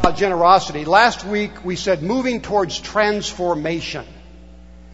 about 0.00 0.16
generosity. 0.16 0.86
Last 0.86 1.24
week 1.24 1.62
we 1.62 1.76
said 1.76 2.02
moving 2.02 2.40
towards 2.40 2.80
transformation. 2.80 4.06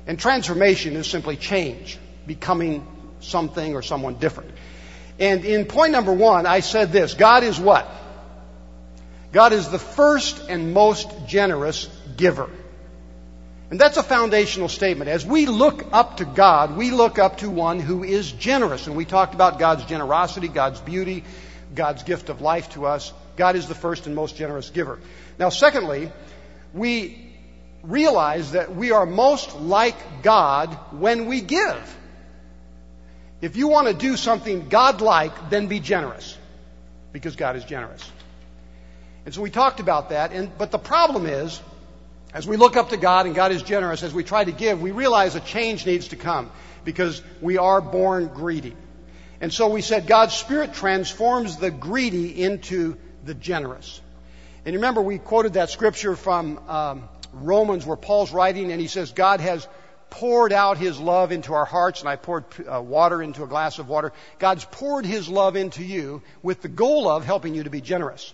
And 0.05 0.19
transformation 0.19 0.97
is 0.97 1.07
simply 1.07 1.37
change, 1.37 1.97
becoming 2.27 2.85
something 3.21 3.77
or 3.77 3.83
someone 3.83 4.17
different. 4.17 4.51
And 5.21 5.45
in 5.45 5.67
point 5.67 5.93
number 5.93 6.13
one, 6.13 6.45
I 6.45 6.59
said 6.59 6.91
this 6.91 7.15
God 7.15 7.45
is 7.45 7.59
what? 7.59 7.89
God 9.33 9.53
is 9.53 9.71
the 9.71 9.79
first 9.79 10.49
and 10.49 10.75
most 10.75 11.09
generous 11.27 11.89
giver. 12.17 12.51
And 13.71 13.81
that's 13.81 13.99
a 13.99 14.03
foundational 14.03 14.69
statement. 14.69 15.09
As 15.09 15.25
we 15.25 15.47
look 15.47 15.87
up 15.93 16.17
to 16.17 16.25
God, 16.25 16.77
we 16.77 16.91
look 16.91 17.21
up 17.21 17.39
to 17.39 17.51
one 17.51 17.79
who 17.79 18.03
is 18.03 18.33
generous. 18.33 18.89
And 18.89 18.97
we 18.97 19.05
talked 19.05 19.35
about 19.35 19.61
God's 19.61 19.85
generosity, 19.85 20.49
God's 20.49 20.81
beauty, 20.81 21.25
God's 21.75 22.03
gift 22.03 22.29
of 22.29 22.41
life 22.41 22.71
to 22.71 22.87
us. 22.87 23.13
God 23.37 23.57
is 23.57 23.69
the 23.69 23.75
first 23.75 24.07
and 24.07 24.15
most 24.15 24.37
generous 24.37 24.71
giver. 24.71 24.99
Now, 25.39 25.49
secondly, 25.51 26.11
we 26.73 27.33
realize 27.83 28.53
that 28.53 28.75
we 28.75 28.93
are 28.93 29.07
most 29.07 29.57
like 29.57 30.23
God 30.23 30.69
when 30.93 31.27
we 31.27 31.41
give. 31.41 31.97
If 33.41 33.57
you 33.57 33.69
want 33.69 33.89
to 33.89 33.95
do 33.95 34.17
something 34.17 34.69
God-like, 34.69 35.51
then 35.51 35.67
be 35.67 35.81
generous. 35.81 36.37
Because 37.13 37.37
God 37.37 37.57
is 37.57 37.65
generous. 37.65 38.11
And 39.25 39.35
so 39.35 39.43
we 39.43 39.51
talked 39.51 39.81
about 39.81 40.11
that. 40.11 40.33
And, 40.33 40.57
but 40.57 40.71
the 40.71 40.79
problem 40.79 41.27
is, 41.27 41.61
as 42.33 42.47
we 42.47 42.57
look 42.57 42.77
up 42.77 42.91
to 42.91 42.97
God 42.97 43.27
and 43.27 43.35
God 43.35 43.53
is 43.53 43.63
generous, 43.63 44.03
as 44.03 44.15
we 44.15 44.25
try 44.25 44.45
to 44.45 44.53
give, 44.53 44.81
we 44.81 44.91
realize 44.91 45.35
a 45.35 45.41
change 45.41 45.87
needs 45.87 46.09
to 46.09 46.17
come 46.17 46.51
because 46.85 47.23
we 47.41 47.59
are 47.59 47.81
born 47.81 48.29
greedy. 48.29 48.75
And 49.41 49.53
so 49.53 49.69
we 49.69 49.83
said 49.83 50.07
God's 50.07 50.35
Spirit 50.35 50.75
transforms 50.75 51.57
the 51.57 51.71
greedy 51.71 52.43
into 52.43 52.97
the 53.25 53.35
generous. 53.35 54.01
And 54.65 54.75
remember, 54.77 55.03
we 55.03 55.19
quoted 55.19 55.55
that 55.55 55.71
scripture 55.71 56.17
from 56.17 56.59
um, 56.69 57.09
Romans 57.33 57.87
where 57.87 57.97
Paul's 57.97 58.33
writing 58.33 58.73
and 58.73 58.81
he 58.81 58.89
says, 58.89 59.13
God 59.13 59.41
has 59.41 59.69
poured 60.11 60.53
out 60.53 60.79
his 60.79 60.99
love 60.99 61.33
into 61.33 61.53
our 61.53 61.65
hearts, 61.65 62.01
and 62.01 62.09
I 62.09 62.17
poured 62.17 62.45
uh, 62.67 62.81
water 62.81 63.23
into 63.23 63.43
a 63.43 63.47
glass 63.47 63.79
of 63.79 63.89
water. 63.89 64.13
God's 64.39 64.65
poured 64.65 65.05
his 65.05 65.29
love 65.29 65.57
into 65.57 65.85
you 65.85 66.23
with 66.43 66.63
the 66.63 66.69
goal 66.69 67.09
of 67.09 67.25
helping 67.25 67.55
you 67.55 67.65
to 67.65 67.71
be 67.71 67.81
generous. 67.81 68.33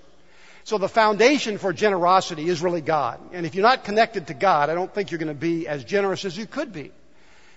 So 0.64 0.78
the 0.78 0.88
foundation 0.88 1.58
for 1.58 1.72
generosity 1.72 2.48
is 2.48 2.62
really 2.62 2.82
God. 2.82 3.18
And 3.32 3.46
if 3.46 3.54
you're 3.54 3.66
not 3.66 3.84
connected 3.84 4.28
to 4.28 4.34
God, 4.34 4.70
I 4.70 4.74
don't 4.74 4.94
think 4.94 5.10
you're 5.10 5.18
going 5.18 5.28
to 5.28 5.34
be 5.34 5.66
as 5.66 5.82
generous 5.82 6.24
as 6.24 6.36
you 6.38 6.46
could 6.46 6.72
be. 6.72 6.92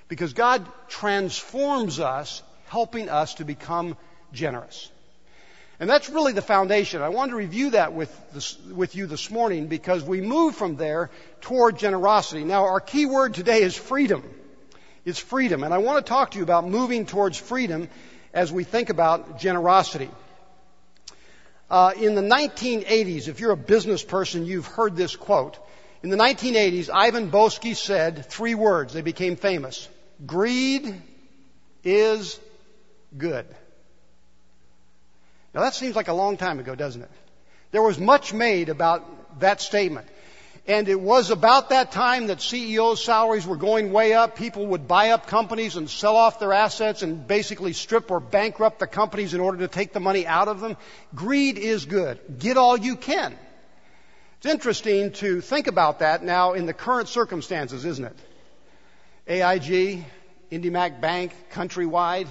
Because 0.07 0.33
God 0.33 0.65
transforms 0.87 1.99
us, 1.99 2.41
helping 2.67 3.09
us 3.09 3.35
to 3.35 3.45
become 3.45 3.97
generous. 4.31 4.91
And 5.79 5.89
that's 5.89 6.09
really 6.09 6.31
the 6.31 6.41
foundation. 6.41 7.01
I 7.01 7.09
wanted 7.09 7.31
to 7.31 7.37
review 7.37 7.71
that 7.71 7.93
with, 7.93 8.13
this, 8.33 8.57
with 8.59 8.95
you 8.95 9.07
this 9.07 9.29
morning 9.29 9.67
because 9.67 10.03
we 10.03 10.21
move 10.21 10.55
from 10.55 10.77
there 10.77 11.09
toward 11.41 11.77
generosity. 11.77 12.45
Now, 12.45 12.65
our 12.65 12.79
key 12.79 13.05
word 13.05 13.33
today 13.33 13.61
is 13.61 13.75
freedom. 13.75 14.23
It's 15.03 15.19
freedom. 15.19 15.63
And 15.63 15.73
I 15.73 15.79
want 15.79 16.03
to 16.03 16.09
talk 16.09 16.31
to 16.31 16.37
you 16.37 16.43
about 16.43 16.67
moving 16.67 17.05
towards 17.05 17.37
freedom 17.37 17.89
as 18.33 18.53
we 18.53 18.63
think 18.63 18.89
about 18.89 19.39
generosity. 19.39 20.09
Uh, 21.69 21.91
in 21.97 22.15
the 22.15 22.21
1980s, 22.21 23.27
if 23.27 23.39
you're 23.39 23.51
a 23.51 23.57
business 23.57 24.03
person, 24.03 24.45
you've 24.45 24.67
heard 24.67 24.95
this 24.95 25.15
quote. 25.15 25.57
In 26.03 26.09
the 26.09 26.17
1980s, 26.17 26.89
Ivan 26.93 27.31
Boesky 27.31 27.75
said 27.75 28.27
three 28.27 28.55
words. 28.55 28.93
They 28.93 29.01
became 29.01 29.35
famous. 29.35 29.89
Greed 30.25 31.01
is 31.83 32.39
good. 33.17 33.45
Now 35.53 35.61
that 35.61 35.75
seems 35.75 35.95
like 35.95 36.07
a 36.07 36.13
long 36.13 36.37
time 36.37 36.59
ago, 36.59 36.75
doesn't 36.75 37.01
it? 37.01 37.11
There 37.71 37.81
was 37.81 37.97
much 37.97 38.33
made 38.33 38.69
about 38.69 39.39
that 39.39 39.61
statement. 39.61 40.07
And 40.67 40.89
it 40.89 40.99
was 40.99 41.29
about 41.29 41.69
that 41.69 41.91
time 41.91 42.27
that 42.27 42.41
CEOs' 42.41 43.03
salaries 43.03 43.45
were 43.45 43.55
going 43.55 43.91
way 43.91 44.13
up. 44.13 44.35
People 44.35 44.65
would 44.67 44.87
buy 44.87 45.11
up 45.11 45.27
companies 45.27 45.75
and 45.75 45.87
sell 45.87 46.15
off 46.15 46.39
their 46.39 46.53
assets 46.53 47.03
and 47.03 47.27
basically 47.27 47.73
strip 47.73 48.09
or 48.09 48.19
bankrupt 48.19 48.79
the 48.79 48.87
companies 48.87 49.35
in 49.35 49.41
order 49.41 49.59
to 49.59 49.67
take 49.67 49.93
the 49.93 49.99
money 49.99 50.25
out 50.25 50.47
of 50.47 50.61
them. 50.61 50.75
Greed 51.13 51.59
is 51.59 51.85
good. 51.85 52.19
Get 52.39 52.57
all 52.57 52.77
you 52.77 52.95
can. 52.95 53.37
It's 54.37 54.47
interesting 54.47 55.11
to 55.13 55.39
think 55.39 55.67
about 55.67 55.99
that 55.99 56.23
now 56.23 56.53
in 56.53 56.65
the 56.65 56.73
current 56.73 57.09
circumstances, 57.09 57.85
isn't 57.85 58.05
it? 58.05 58.17
AIG, 59.27 60.03
IndyMac 60.51 60.99
Bank, 60.99 61.31
Countrywide, 61.51 62.27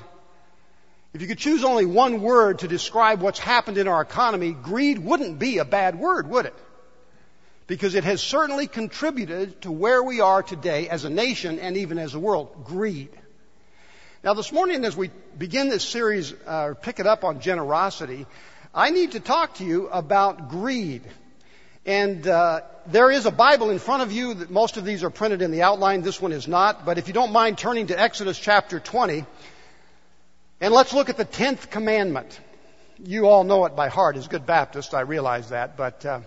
if 1.14 1.22
you 1.22 1.28
could 1.28 1.38
choose 1.38 1.62
only 1.62 1.86
one 1.86 2.20
word 2.20 2.58
to 2.58 2.68
describe 2.68 3.20
what's 3.20 3.38
happened 3.38 3.78
in 3.78 3.86
our 3.86 4.02
economy, 4.02 4.50
greed 4.50 4.98
wouldn't 4.98 5.38
be 5.38 5.58
a 5.58 5.64
bad 5.64 5.96
word, 5.96 6.28
would 6.28 6.46
it? 6.46 6.54
Because 7.68 7.94
it 7.94 8.02
has 8.02 8.20
certainly 8.20 8.66
contributed 8.66 9.62
to 9.62 9.70
where 9.70 10.02
we 10.02 10.20
are 10.20 10.42
today 10.42 10.88
as 10.88 11.04
a 11.04 11.10
nation 11.10 11.60
and 11.60 11.76
even 11.76 11.98
as 11.98 12.14
a 12.14 12.18
world. 12.18 12.64
Greed. 12.64 13.10
Now 14.24 14.34
this 14.34 14.50
morning 14.50 14.84
as 14.84 14.96
we 14.96 15.10
begin 15.38 15.68
this 15.68 15.84
series, 15.84 16.34
uh, 16.46 16.74
pick 16.82 16.98
it 16.98 17.06
up 17.06 17.22
on 17.22 17.40
generosity, 17.40 18.26
I 18.74 18.90
need 18.90 19.12
to 19.12 19.20
talk 19.20 19.54
to 19.56 19.64
you 19.64 19.86
about 19.86 20.48
greed. 20.48 21.02
And 21.86 22.26
uh, 22.26 22.62
there 22.86 23.10
is 23.10 23.24
a 23.24 23.30
Bible 23.30 23.70
in 23.70 23.78
front 23.78 24.02
of 24.02 24.10
you. 24.10 24.34
That 24.34 24.50
most 24.50 24.78
of 24.78 24.84
these 24.84 25.04
are 25.04 25.10
printed 25.10 25.42
in 25.42 25.52
the 25.52 25.62
outline. 25.62 26.02
This 26.02 26.20
one 26.20 26.32
is 26.32 26.48
not. 26.48 26.84
But 26.84 26.98
if 26.98 27.06
you 27.06 27.14
don't 27.14 27.30
mind 27.30 27.56
turning 27.56 27.86
to 27.88 28.00
Exodus 28.00 28.38
chapter 28.38 28.80
20, 28.80 29.24
and 30.64 30.72
let's 30.72 30.94
look 30.94 31.10
at 31.10 31.18
the 31.18 31.26
tenth 31.26 31.68
commandment. 31.68 32.40
You 33.04 33.28
all 33.28 33.44
know 33.44 33.66
it 33.66 33.76
by 33.76 33.88
heart 33.88 34.16
as 34.16 34.28
good 34.28 34.46
Baptists, 34.46 34.94
I 34.94 35.02
realize 35.02 35.50
that, 35.50 35.76
but 35.76 36.06
uh, 36.06 36.20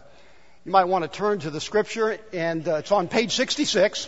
you 0.64 0.72
might 0.72 0.84
want 0.84 1.04
to 1.06 1.08
turn 1.08 1.40
to 1.40 1.50
the 1.50 1.60
scripture, 1.60 2.20
and 2.32 2.68
uh, 2.68 2.76
it's 2.76 2.92
on 2.92 3.08
page 3.08 3.32
66. 3.32 4.08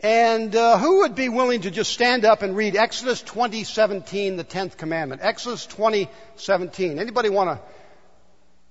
And 0.00 0.56
uh, 0.56 0.78
who 0.78 1.00
would 1.00 1.14
be 1.14 1.28
willing 1.28 1.60
to 1.60 1.70
just 1.70 1.92
stand 1.92 2.24
up 2.24 2.40
and 2.40 2.56
read 2.56 2.74
Exodus 2.74 3.22
20:17, 3.22 4.38
the 4.38 4.44
tenth 4.44 4.78
commandment? 4.78 5.20
Exodus 5.22 5.66
20:17. 5.66 6.98
Anybody 6.98 7.28
want 7.28 7.50
to 7.50 7.66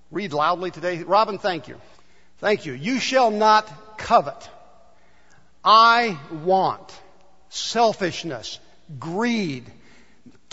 read 0.10 0.34
loudly 0.34 0.72
today? 0.72 1.04
Robin, 1.04 1.38
thank 1.38 1.68
you. 1.68 1.80
Thank 2.40 2.66
you. 2.66 2.74
You 2.74 3.00
shall 3.00 3.30
not 3.30 4.00
covet. 4.00 4.50
I 5.64 6.18
want 6.32 6.92
selfishness, 7.50 8.60
greed, 8.98 9.72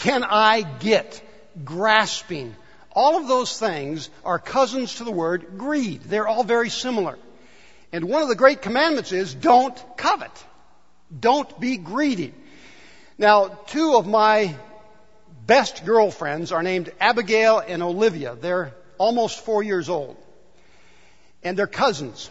can 0.00 0.25
I 0.25 0.62
get, 0.62 1.22
grasping. 1.65 2.56
All 2.93 3.19
of 3.19 3.28
those 3.28 3.59
things 3.59 4.11
are 4.25 4.38
cousins 4.38 4.97
to 4.97 5.05
the 5.05 5.12
word 5.12 5.59
greed. 5.59 6.03
They're 6.03 6.27
all 6.27 6.43
very 6.43 6.71
similar. 6.71 7.19
And 7.93 8.05
one 8.06 8.22
of 8.22 8.28
the 8.28 8.34
great 8.34 8.62
commandments 8.62 9.12
is 9.12 9.34
don't 9.34 9.77
covet. 9.97 10.33
Don't 11.19 11.60
be 11.60 11.77
greedy. 11.77 12.33
Now, 13.19 13.49
two 13.66 13.97
of 13.97 14.06
my 14.06 14.55
best 15.47 15.84
girlfriends 15.84 16.50
are 16.53 16.62
named 16.62 16.93
Abigail 16.99 17.59
and 17.59 17.83
Olivia. 17.83 18.37
They're 18.41 18.75
almost 18.97 19.44
four 19.44 19.62
years 19.62 19.89
old. 19.89 20.16
And 21.43 21.59
they're 21.59 21.66
cousins. 21.66 22.31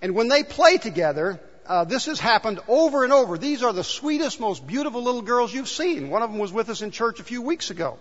And 0.00 0.14
when 0.14 0.28
they 0.28 0.44
play 0.44 0.78
together, 0.78 1.40
uh, 1.70 1.84
this 1.84 2.06
has 2.06 2.18
happened 2.18 2.58
over 2.66 3.04
and 3.04 3.12
over. 3.12 3.38
These 3.38 3.62
are 3.62 3.72
the 3.72 3.84
sweetest, 3.84 4.40
most 4.40 4.66
beautiful 4.66 5.04
little 5.04 5.22
girls 5.22 5.54
you've 5.54 5.68
seen. 5.68 6.10
One 6.10 6.20
of 6.20 6.32
them 6.32 6.40
was 6.40 6.52
with 6.52 6.68
us 6.68 6.82
in 6.82 6.90
church 6.90 7.20
a 7.20 7.22
few 7.22 7.42
weeks 7.42 7.70
ago. 7.70 7.96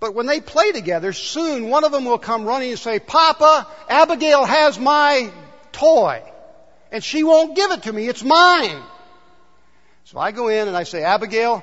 But 0.00 0.14
when 0.14 0.24
they 0.24 0.40
play 0.40 0.72
together, 0.72 1.12
soon 1.12 1.68
one 1.68 1.84
of 1.84 1.92
them 1.92 2.06
will 2.06 2.18
come 2.18 2.46
running 2.46 2.70
and 2.70 2.78
say, 2.78 2.98
Papa, 2.98 3.66
Abigail 3.90 4.46
has 4.46 4.78
my 4.78 5.30
toy. 5.70 6.22
And 6.90 7.04
she 7.04 7.24
won't 7.24 7.54
give 7.54 7.72
it 7.72 7.82
to 7.82 7.92
me. 7.92 8.08
It's 8.08 8.24
mine. 8.24 8.82
So 10.04 10.18
I 10.18 10.32
go 10.32 10.48
in 10.48 10.66
and 10.66 10.76
I 10.76 10.84
say, 10.84 11.02
Abigail, 11.02 11.62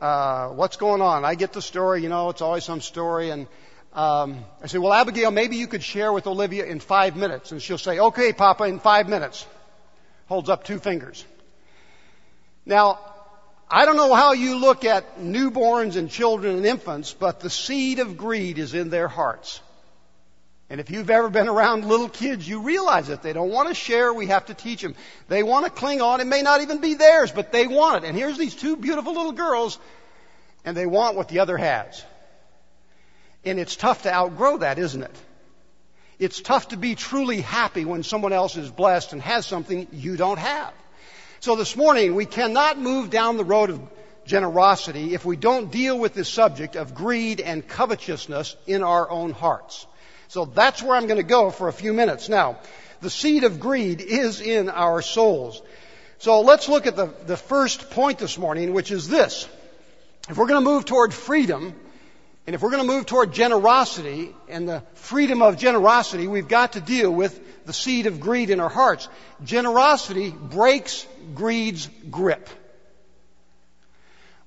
uh, 0.00 0.48
what's 0.48 0.76
going 0.76 1.02
on? 1.02 1.24
I 1.24 1.36
get 1.36 1.52
the 1.52 1.62
story, 1.62 2.02
you 2.02 2.08
know, 2.08 2.30
it's 2.30 2.42
always 2.42 2.64
some 2.64 2.80
story. 2.80 3.30
And 3.30 3.46
um, 3.92 4.44
I 4.60 4.66
say, 4.66 4.78
well, 4.78 4.92
Abigail, 4.92 5.30
maybe 5.30 5.54
you 5.54 5.68
could 5.68 5.84
share 5.84 6.12
with 6.12 6.26
Olivia 6.26 6.64
in 6.64 6.80
five 6.80 7.14
minutes. 7.14 7.52
And 7.52 7.62
she'll 7.62 7.78
say, 7.78 8.00
okay, 8.00 8.32
Papa, 8.32 8.64
in 8.64 8.80
five 8.80 9.08
minutes 9.08 9.46
holds 10.30 10.48
up 10.48 10.62
two 10.62 10.78
fingers. 10.78 11.24
Now, 12.64 13.00
I 13.68 13.84
don't 13.84 13.96
know 13.96 14.14
how 14.14 14.32
you 14.32 14.60
look 14.60 14.84
at 14.84 15.18
newborns 15.18 15.96
and 15.96 16.08
children 16.08 16.56
and 16.56 16.64
infants, 16.64 17.12
but 17.12 17.40
the 17.40 17.50
seed 17.50 17.98
of 17.98 18.16
greed 18.16 18.58
is 18.58 18.72
in 18.72 18.90
their 18.90 19.08
hearts. 19.08 19.60
And 20.68 20.80
if 20.80 20.88
you've 20.88 21.10
ever 21.10 21.30
been 21.30 21.48
around 21.48 21.84
little 21.84 22.08
kids, 22.08 22.48
you 22.48 22.62
realize 22.62 23.08
that 23.08 23.24
they 23.24 23.32
don't 23.32 23.50
want 23.50 23.70
to 23.70 23.74
share. 23.74 24.14
We 24.14 24.26
have 24.26 24.46
to 24.46 24.54
teach 24.54 24.82
them. 24.82 24.94
They 25.26 25.42
want 25.42 25.64
to 25.64 25.70
cling 25.72 26.00
on. 26.00 26.20
It 26.20 26.28
may 26.28 26.42
not 26.42 26.60
even 26.60 26.78
be 26.78 26.94
theirs, 26.94 27.32
but 27.32 27.50
they 27.50 27.66
want 27.66 28.04
it. 28.04 28.08
And 28.08 28.16
here's 28.16 28.38
these 28.38 28.54
two 28.54 28.76
beautiful 28.76 29.14
little 29.14 29.32
girls, 29.32 29.80
and 30.64 30.76
they 30.76 30.86
want 30.86 31.16
what 31.16 31.26
the 31.26 31.40
other 31.40 31.56
has. 31.56 32.04
And 33.44 33.58
it's 33.58 33.74
tough 33.74 34.04
to 34.04 34.14
outgrow 34.14 34.58
that, 34.58 34.78
isn't 34.78 35.02
it? 35.02 35.16
It's 36.20 36.42
tough 36.42 36.68
to 36.68 36.76
be 36.76 36.94
truly 36.94 37.40
happy 37.40 37.86
when 37.86 38.02
someone 38.02 38.34
else 38.34 38.54
is 38.58 38.70
blessed 38.70 39.14
and 39.14 39.22
has 39.22 39.46
something 39.46 39.88
you 39.90 40.18
don't 40.18 40.38
have. 40.38 40.74
So 41.40 41.56
this 41.56 41.74
morning, 41.74 42.14
we 42.14 42.26
cannot 42.26 42.78
move 42.78 43.08
down 43.08 43.38
the 43.38 43.44
road 43.44 43.70
of 43.70 43.80
generosity 44.26 45.14
if 45.14 45.24
we 45.24 45.36
don't 45.36 45.72
deal 45.72 45.98
with 45.98 46.12
this 46.12 46.28
subject 46.28 46.76
of 46.76 46.94
greed 46.94 47.40
and 47.40 47.66
covetousness 47.66 48.54
in 48.66 48.82
our 48.82 49.10
own 49.10 49.32
hearts. 49.32 49.86
So 50.28 50.44
that's 50.44 50.82
where 50.82 50.94
I'm 50.94 51.06
going 51.06 51.16
to 51.16 51.22
go 51.22 51.50
for 51.50 51.68
a 51.68 51.72
few 51.72 51.94
minutes. 51.94 52.28
Now, 52.28 52.58
the 53.00 53.08
seed 53.08 53.44
of 53.44 53.58
greed 53.58 54.02
is 54.02 54.42
in 54.42 54.68
our 54.68 55.00
souls. 55.00 55.62
So 56.18 56.42
let's 56.42 56.68
look 56.68 56.86
at 56.86 56.96
the, 56.96 57.14
the 57.24 57.38
first 57.38 57.88
point 57.88 58.18
this 58.18 58.36
morning, 58.36 58.74
which 58.74 58.90
is 58.90 59.08
this. 59.08 59.48
If 60.28 60.36
we're 60.36 60.48
going 60.48 60.62
to 60.62 60.70
move 60.70 60.84
toward 60.84 61.14
freedom, 61.14 61.74
and 62.50 62.56
if 62.56 62.62
we're 62.62 62.72
going 62.72 62.84
to 62.84 62.92
move 62.92 63.06
toward 63.06 63.32
generosity 63.32 64.34
and 64.48 64.68
the 64.68 64.82
freedom 64.94 65.40
of 65.40 65.56
generosity, 65.56 66.26
we've 66.26 66.48
got 66.48 66.72
to 66.72 66.80
deal 66.80 67.08
with 67.08 67.64
the 67.64 67.72
seed 67.72 68.08
of 68.08 68.18
greed 68.18 68.50
in 68.50 68.58
our 68.58 68.68
hearts. 68.68 69.08
Generosity 69.44 70.30
breaks 70.30 71.06
greed's 71.32 71.88
grip. 72.10 72.48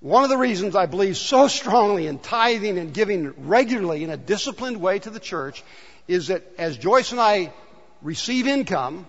One 0.02 0.26
of 0.26 0.30
the 0.30 0.38
reasons 0.38 0.76
I 0.76 0.86
believe 0.86 1.16
so 1.16 1.48
strongly 1.48 2.08
in 2.08 2.20
tithing 2.20 2.78
and 2.78 2.94
giving 2.94 3.48
regularly 3.48 4.04
in 4.04 4.10
a 4.10 4.18
disciplined 4.18 4.82
way 4.82 5.00
to 5.00 5.10
the 5.10 5.22
church 5.22 5.64
is 6.06 6.28
that 6.28 6.44
as 6.58 6.76
Joyce 6.76 7.14
and 7.14 7.22
I 7.22 7.54
receive 8.02 8.48
income 8.48 9.06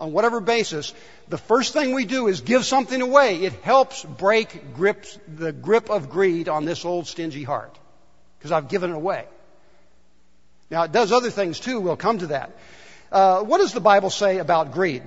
on 0.00 0.14
whatever 0.14 0.40
basis, 0.40 0.94
the 1.28 1.36
first 1.36 1.74
thing 1.74 1.92
we 1.92 2.06
do 2.06 2.28
is 2.28 2.40
give 2.40 2.64
something 2.64 3.02
away. 3.02 3.42
It 3.42 3.52
helps 3.52 4.02
break 4.02 4.72
grips, 4.72 5.18
the 5.28 5.52
grip 5.52 5.90
of 5.90 6.08
greed 6.08 6.48
on 6.48 6.64
this 6.64 6.86
old 6.86 7.06
stingy 7.06 7.42
heart. 7.42 7.78
Because 8.44 8.52
I've 8.52 8.68
given 8.68 8.90
it 8.90 8.96
away. 8.96 9.24
Now 10.70 10.82
it 10.82 10.92
does 10.92 11.12
other 11.12 11.30
things 11.30 11.58
too. 11.58 11.80
We'll 11.80 11.96
come 11.96 12.18
to 12.18 12.26
that. 12.26 12.50
Uh, 13.10 13.42
what 13.42 13.56
does 13.56 13.72
the 13.72 13.80
Bible 13.80 14.10
say 14.10 14.36
about 14.36 14.72
greed? 14.72 15.02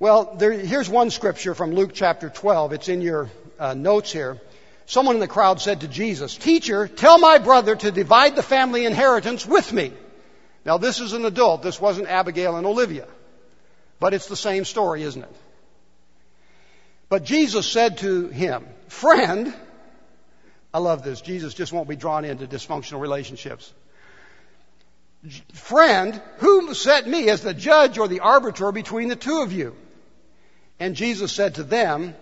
Well, 0.00 0.34
there, 0.34 0.50
here's 0.50 0.88
one 0.88 1.10
scripture 1.10 1.54
from 1.54 1.70
Luke 1.70 1.92
chapter 1.94 2.28
12. 2.30 2.72
It's 2.72 2.88
in 2.88 3.00
your 3.00 3.30
uh, 3.60 3.74
notes 3.74 4.10
here. 4.10 4.40
Someone 4.86 5.14
in 5.14 5.20
the 5.20 5.28
crowd 5.28 5.60
said 5.60 5.82
to 5.82 5.88
Jesus, 5.88 6.36
Teacher, 6.36 6.88
tell 6.88 7.16
my 7.18 7.38
brother 7.38 7.76
to 7.76 7.92
divide 7.92 8.34
the 8.34 8.42
family 8.42 8.86
inheritance 8.86 9.46
with 9.46 9.72
me. 9.72 9.92
Now 10.64 10.76
this 10.76 10.98
is 10.98 11.12
an 11.12 11.24
adult. 11.24 11.62
This 11.62 11.80
wasn't 11.80 12.08
Abigail 12.08 12.56
and 12.56 12.66
Olivia. 12.66 13.06
But 14.00 14.14
it's 14.14 14.26
the 14.26 14.34
same 14.34 14.64
story, 14.64 15.04
isn't 15.04 15.22
it? 15.22 15.36
But 17.08 17.22
Jesus 17.22 17.68
said 17.68 17.98
to 17.98 18.26
him, 18.26 18.66
Friend, 18.88 19.54
I 20.74 20.78
love 20.78 21.04
this. 21.04 21.20
Jesus 21.20 21.54
just 21.54 21.72
won't 21.72 21.88
be 21.88 21.94
drawn 21.94 22.24
into 22.24 22.48
dysfunctional 22.48 23.00
relationships. 23.00 23.72
Friend, 25.52 26.20
who 26.38 26.74
set 26.74 27.06
me 27.06 27.30
as 27.30 27.42
the 27.42 27.54
judge 27.54 27.96
or 27.96 28.08
the 28.08 28.20
arbiter 28.20 28.72
between 28.72 29.08
the 29.08 29.16
two 29.16 29.40
of 29.40 29.52
you? 29.52 29.76
And 30.80 30.96
Jesus 30.96 31.30
said 31.30 31.54
to 31.54 31.62
them, 31.62 32.16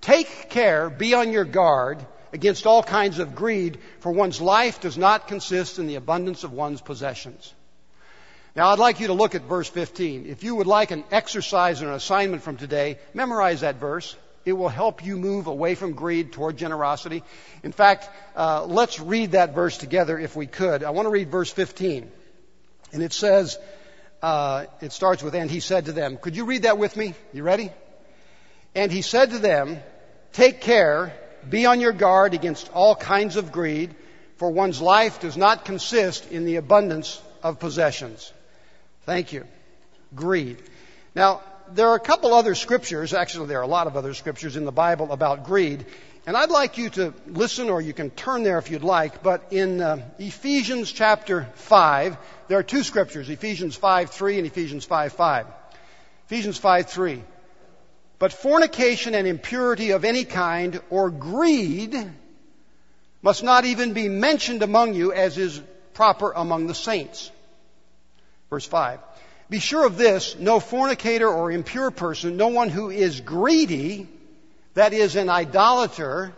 Take 0.00 0.48
care, 0.48 0.88
be 0.88 1.12
on 1.12 1.32
your 1.32 1.44
guard 1.44 2.04
against 2.32 2.66
all 2.66 2.82
kinds 2.82 3.18
of 3.18 3.34
greed, 3.34 3.78
for 4.00 4.10
one's 4.10 4.40
life 4.40 4.80
does 4.80 4.96
not 4.96 5.28
consist 5.28 5.78
in 5.78 5.86
the 5.86 5.96
abundance 5.96 6.44
of 6.44 6.52
one's 6.52 6.80
possessions. 6.80 7.52
Now 8.56 8.70
I'd 8.70 8.78
like 8.78 9.00
you 9.00 9.08
to 9.08 9.12
look 9.12 9.34
at 9.34 9.42
verse 9.42 9.68
15. 9.68 10.24
If 10.26 10.44
you 10.44 10.54
would 10.54 10.66
like 10.66 10.92
an 10.92 11.04
exercise 11.10 11.82
or 11.82 11.88
an 11.88 11.94
assignment 11.94 12.42
from 12.42 12.56
today, 12.56 12.98
memorize 13.12 13.60
that 13.60 13.76
verse. 13.76 14.16
It 14.48 14.56
will 14.56 14.70
help 14.70 15.04
you 15.04 15.18
move 15.18 15.46
away 15.46 15.74
from 15.74 15.92
greed 15.92 16.32
toward 16.32 16.56
generosity. 16.56 17.22
In 17.62 17.72
fact, 17.72 18.08
uh, 18.34 18.64
let's 18.64 18.98
read 18.98 19.32
that 19.32 19.54
verse 19.54 19.76
together 19.76 20.18
if 20.18 20.34
we 20.34 20.46
could. 20.46 20.82
I 20.82 20.90
want 20.90 21.04
to 21.04 21.10
read 21.10 21.30
verse 21.30 21.52
15. 21.52 22.10
And 22.94 23.02
it 23.02 23.12
says, 23.12 23.58
uh, 24.22 24.64
it 24.80 24.92
starts 24.92 25.22
with, 25.22 25.34
and 25.34 25.50
he 25.50 25.60
said 25.60 25.84
to 25.84 25.92
them, 25.92 26.16
could 26.16 26.34
you 26.34 26.46
read 26.46 26.62
that 26.62 26.78
with 26.78 26.96
me? 26.96 27.12
You 27.34 27.42
ready? 27.42 27.70
And 28.74 28.90
he 28.90 29.02
said 29.02 29.32
to 29.32 29.38
them, 29.38 29.80
Take 30.32 30.62
care, 30.62 31.12
be 31.46 31.66
on 31.66 31.80
your 31.80 31.92
guard 31.92 32.32
against 32.32 32.70
all 32.72 32.96
kinds 32.96 33.36
of 33.36 33.52
greed, 33.52 33.94
for 34.36 34.50
one's 34.50 34.80
life 34.80 35.20
does 35.20 35.36
not 35.36 35.66
consist 35.66 36.30
in 36.30 36.46
the 36.46 36.56
abundance 36.56 37.20
of 37.42 37.58
possessions. 37.58 38.32
Thank 39.04 39.34
you. 39.34 39.44
Greed. 40.14 40.62
Now, 41.14 41.42
there 41.74 41.88
are 41.88 41.94
a 41.94 42.00
couple 42.00 42.34
other 42.34 42.54
scriptures, 42.54 43.14
actually 43.14 43.46
there 43.46 43.58
are 43.58 43.62
a 43.62 43.68
lot 43.68 43.86
of 43.86 43.96
other 43.96 44.14
scriptures 44.14 44.56
in 44.56 44.64
the 44.64 44.72
Bible 44.72 45.12
about 45.12 45.44
greed, 45.44 45.84
and 46.26 46.36
I'd 46.36 46.50
like 46.50 46.78
you 46.78 46.90
to 46.90 47.14
listen 47.26 47.70
or 47.70 47.80
you 47.80 47.92
can 47.92 48.10
turn 48.10 48.42
there 48.42 48.58
if 48.58 48.70
you'd 48.70 48.82
like, 48.82 49.22
but 49.22 49.52
in 49.52 49.80
uh, 49.80 50.02
Ephesians 50.18 50.92
chapter 50.92 51.48
5, 51.54 52.16
there 52.48 52.58
are 52.58 52.62
two 52.62 52.82
scriptures, 52.82 53.30
Ephesians 53.30 53.78
5:3 53.78 54.38
and 54.38 54.46
Ephesians 54.46 54.86
5:5. 54.86 55.46
Ephesians 56.26 56.60
5:3. 56.60 57.22
But 58.18 58.32
fornication 58.32 59.14
and 59.14 59.26
impurity 59.26 59.90
of 59.92 60.04
any 60.04 60.24
kind 60.24 60.80
or 60.90 61.08
greed 61.10 61.96
must 63.22 63.42
not 63.42 63.64
even 63.64 63.92
be 63.92 64.08
mentioned 64.08 64.62
among 64.62 64.94
you 64.94 65.12
as 65.12 65.38
is 65.38 65.60
proper 65.94 66.32
among 66.32 66.66
the 66.66 66.74
saints. 66.74 67.30
Verse 68.50 68.66
5. 68.66 69.00
Be 69.50 69.60
sure 69.60 69.86
of 69.86 69.96
this, 69.96 70.36
no 70.38 70.60
fornicator 70.60 71.28
or 71.28 71.50
impure 71.50 71.90
person, 71.90 72.36
no 72.36 72.48
one 72.48 72.68
who 72.68 72.90
is 72.90 73.20
greedy, 73.20 74.08
that 74.74 74.92
is 74.92 75.16
an 75.16 75.30
idolater, 75.30 76.34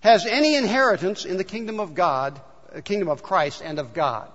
has 0.00 0.24
any 0.26 0.54
inheritance 0.54 1.24
in 1.24 1.36
the 1.36 1.44
kingdom 1.44 1.80
of 1.80 1.94
God, 1.94 2.40
the 2.70 2.78
uh, 2.78 2.80
kingdom 2.80 3.08
of 3.08 3.22
Christ 3.22 3.62
and 3.64 3.78
of 3.78 3.92
God. 3.92 4.28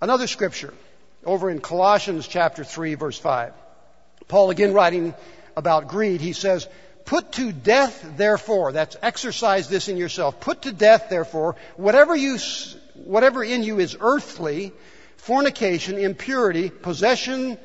Another 0.00 0.26
scripture 0.26 0.72
over 1.24 1.50
in 1.50 1.60
Colossians 1.60 2.26
chapter 2.26 2.64
3 2.64 2.94
verse 2.94 3.18
5. 3.18 3.52
Paul 4.28 4.50
again 4.50 4.72
writing 4.72 5.14
about 5.56 5.88
greed, 5.88 6.20
he 6.20 6.32
says, 6.32 6.68
Put 7.04 7.32
to 7.32 7.50
death, 7.52 8.04
therefore, 8.16 8.72
that's 8.72 8.96
exercise 9.02 9.68
this 9.68 9.88
in 9.88 9.96
yourself. 9.96 10.40
Put 10.40 10.62
to 10.62 10.72
death, 10.72 11.08
therefore, 11.10 11.56
whatever 11.76 12.14
you, 12.14 12.38
whatever 12.94 13.42
in 13.42 13.64
you 13.64 13.80
is 13.80 13.96
earthly, 14.00 14.72
fornication, 15.20 15.98
impurity, 15.98 16.70
possession, 16.70 17.58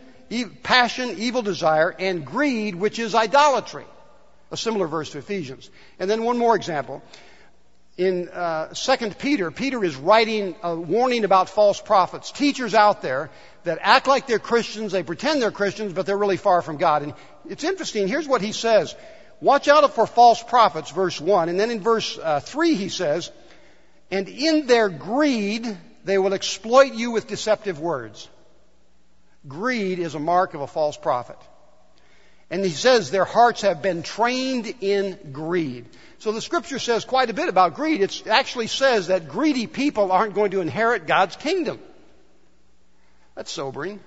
passion, 0.63 1.15
evil 1.17 1.41
desire, 1.41 1.95
and 1.97 2.25
greed, 2.25 2.75
which 2.75 2.99
is 2.99 3.15
idolatry. 3.15 3.85
A 4.51 4.57
similar 4.57 4.87
verse 4.87 5.11
to 5.11 5.19
Ephesians. 5.19 5.69
And 5.99 6.09
then 6.09 6.23
one 6.23 6.37
more 6.37 6.55
example 6.55 7.01
in 7.97 8.27
uh, 8.27 8.73
2 8.73 9.11
Peter, 9.11 9.51
Peter 9.51 9.83
is 9.83 9.95
writing 9.95 10.55
a 10.61 10.75
warning 10.75 11.23
about 11.23 11.49
false 11.49 11.79
prophets, 11.79 12.31
teachers 12.31 12.73
out 12.73 13.01
there 13.01 13.29
that 13.63 13.79
act 13.81 14.07
like 14.07 14.27
they're 14.27 14.37
Christians, 14.37 14.91
they 14.91 15.03
pretend 15.03 15.41
they're 15.41 15.51
Christians, 15.51 15.93
but 15.93 16.05
they're 16.05 16.17
really 16.17 16.37
far 16.37 16.61
from 16.61 16.77
God. 16.77 17.03
And 17.03 17.13
it's 17.47 17.63
interesting, 17.63 18.07
here's 18.07 18.27
what 18.27 18.41
he 18.41 18.51
says. 18.51 18.95
Watch 19.39 19.67
out 19.67 19.89
for 19.95 20.05
false 20.05 20.43
prophets, 20.43 20.91
verse 20.91 21.21
1. 21.21 21.49
And 21.49 21.59
then 21.59 21.71
in 21.71 21.79
verse 21.79 22.17
uh, 22.17 22.41
3 22.41 22.75
he 22.75 22.89
says, 22.89 23.31
And 24.11 24.27
in 24.27 24.67
their 24.67 24.89
greed 24.89 25.65
they 26.05 26.17
will 26.19 26.33
exploit 26.33 26.93
you 26.93 27.11
with 27.11 27.27
deceptive 27.27 27.79
words. 27.79 28.29
Greed 29.47 29.99
is 29.99 30.15
a 30.15 30.19
mark 30.19 30.53
of 30.53 30.61
a 30.61 30.67
false 30.67 30.95
prophet. 30.95 31.37
And 32.51 32.63
he 32.63 32.71
says 32.71 33.09
their 33.09 33.25
hearts 33.25 33.61
have 33.63 33.81
been 33.81 34.03
trained 34.03 34.71
in 34.81 35.17
greed. 35.33 35.87
So 36.19 36.31
the 36.31 36.41
scripture 36.41 36.77
says 36.77 37.05
quite 37.05 37.31
a 37.31 37.33
bit 37.33 37.49
about 37.49 37.73
greed. 37.73 38.01
It 38.01 38.27
actually 38.27 38.67
says 38.67 39.07
that 39.07 39.29
greedy 39.29 39.65
people 39.65 40.11
aren't 40.11 40.35
going 40.35 40.51
to 40.51 40.61
inherit 40.61 41.07
God's 41.07 41.35
kingdom. 41.35 41.79
That's 43.33 43.51
sobering. 43.51 43.99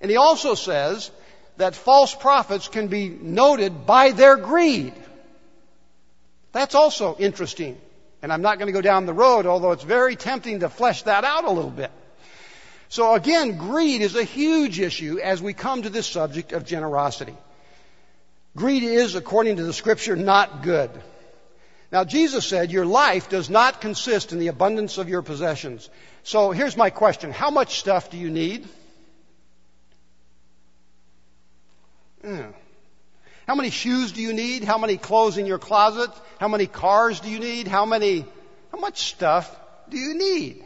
And 0.00 0.10
he 0.10 0.16
also 0.16 0.54
says 0.54 1.12
that 1.58 1.76
false 1.76 2.12
prophets 2.12 2.66
can 2.66 2.88
be 2.88 3.08
noted 3.08 3.86
by 3.86 4.10
their 4.10 4.36
greed. 4.36 4.94
That's 6.50 6.74
also 6.74 7.16
interesting. 7.16 7.80
And 8.24 8.32
I'm 8.32 8.40
not 8.40 8.58
going 8.58 8.68
to 8.68 8.72
go 8.72 8.80
down 8.80 9.04
the 9.04 9.12
road, 9.12 9.44
although 9.44 9.72
it's 9.72 9.84
very 9.84 10.16
tempting 10.16 10.60
to 10.60 10.70
flesh 10.70 11.02
that 11.02 11.24
out 11.24 11.44
a 11.44 11.50
little 11.50 11.70
bit. 11.70 11.90
So 12.88 13.12
again, 13.12 13.58
greed 13.58 14.00
is 14.00 14.16
a 14.16 14.24
huge 14.24 14.80
issue 14.80 15.18
as 15.22 15.42
we 15.42 15.52
come 15.52 15.82
to 15.82 15.90
this 15.90 16.06
subject 16.06 16.52
of 16.52 16.64
generosity. 16.64 17.36
Greed 18.56 18.82
is, 18.82 19.14
according 19.14 19.56
to 19.56 19.64
the 19.64 19.74
scripture, 19.74 20.16
not 20.16 20.62
good. 20.62 20.90
Now, 21.92 22.04
Jesus 22.04 22.46
said, 22.46 22.72
Your 22.72 22.86
life 22.86 23.28
does 23.28 23.50
not 23.50 23.82
consist 23.82 24.32
in 24.32 24.38
the 24.38 24.48
abundance 24.48 24.96
of 24.96 25.10
your 25.10 25.20
possessions. 25.20 25.90
So 26.22 26.50
here's 26.50 26.78
my 26.78 26.88
question 26.88 27.30
How 27.30 27.50
much 27.50 27.78
stuff 27.78 28.08
do 28.08 28.16
you 28.16 28.30
need? 28.30 28.66
Hmm. 32.22 32.52
How 33.46 33.54
many 33.54 33.70
shoes 33.70 34.12
do 34.12 34.22
you 34.22 34.32
need? 34.32 34.64
How 34.64 34.78
many 34.78 34.96
clothes 34.96 35.38
in 35.38 35.46
your 35.46 35.58
closet? 35.58 36.10
How 36.38 36.48
many 36.48 36.66
cars 36.66 37.20
do 37.20 37.30
you 37.30 37.38
need? 37.38 37.68
How 37.68 37.84
many, 37.84 38.24
how 38.72 38.78
much 38.78 38.98
stuff 38.98 39.54
do 39.90 39.98
you 39.98 40.14
need? 40.14 40.64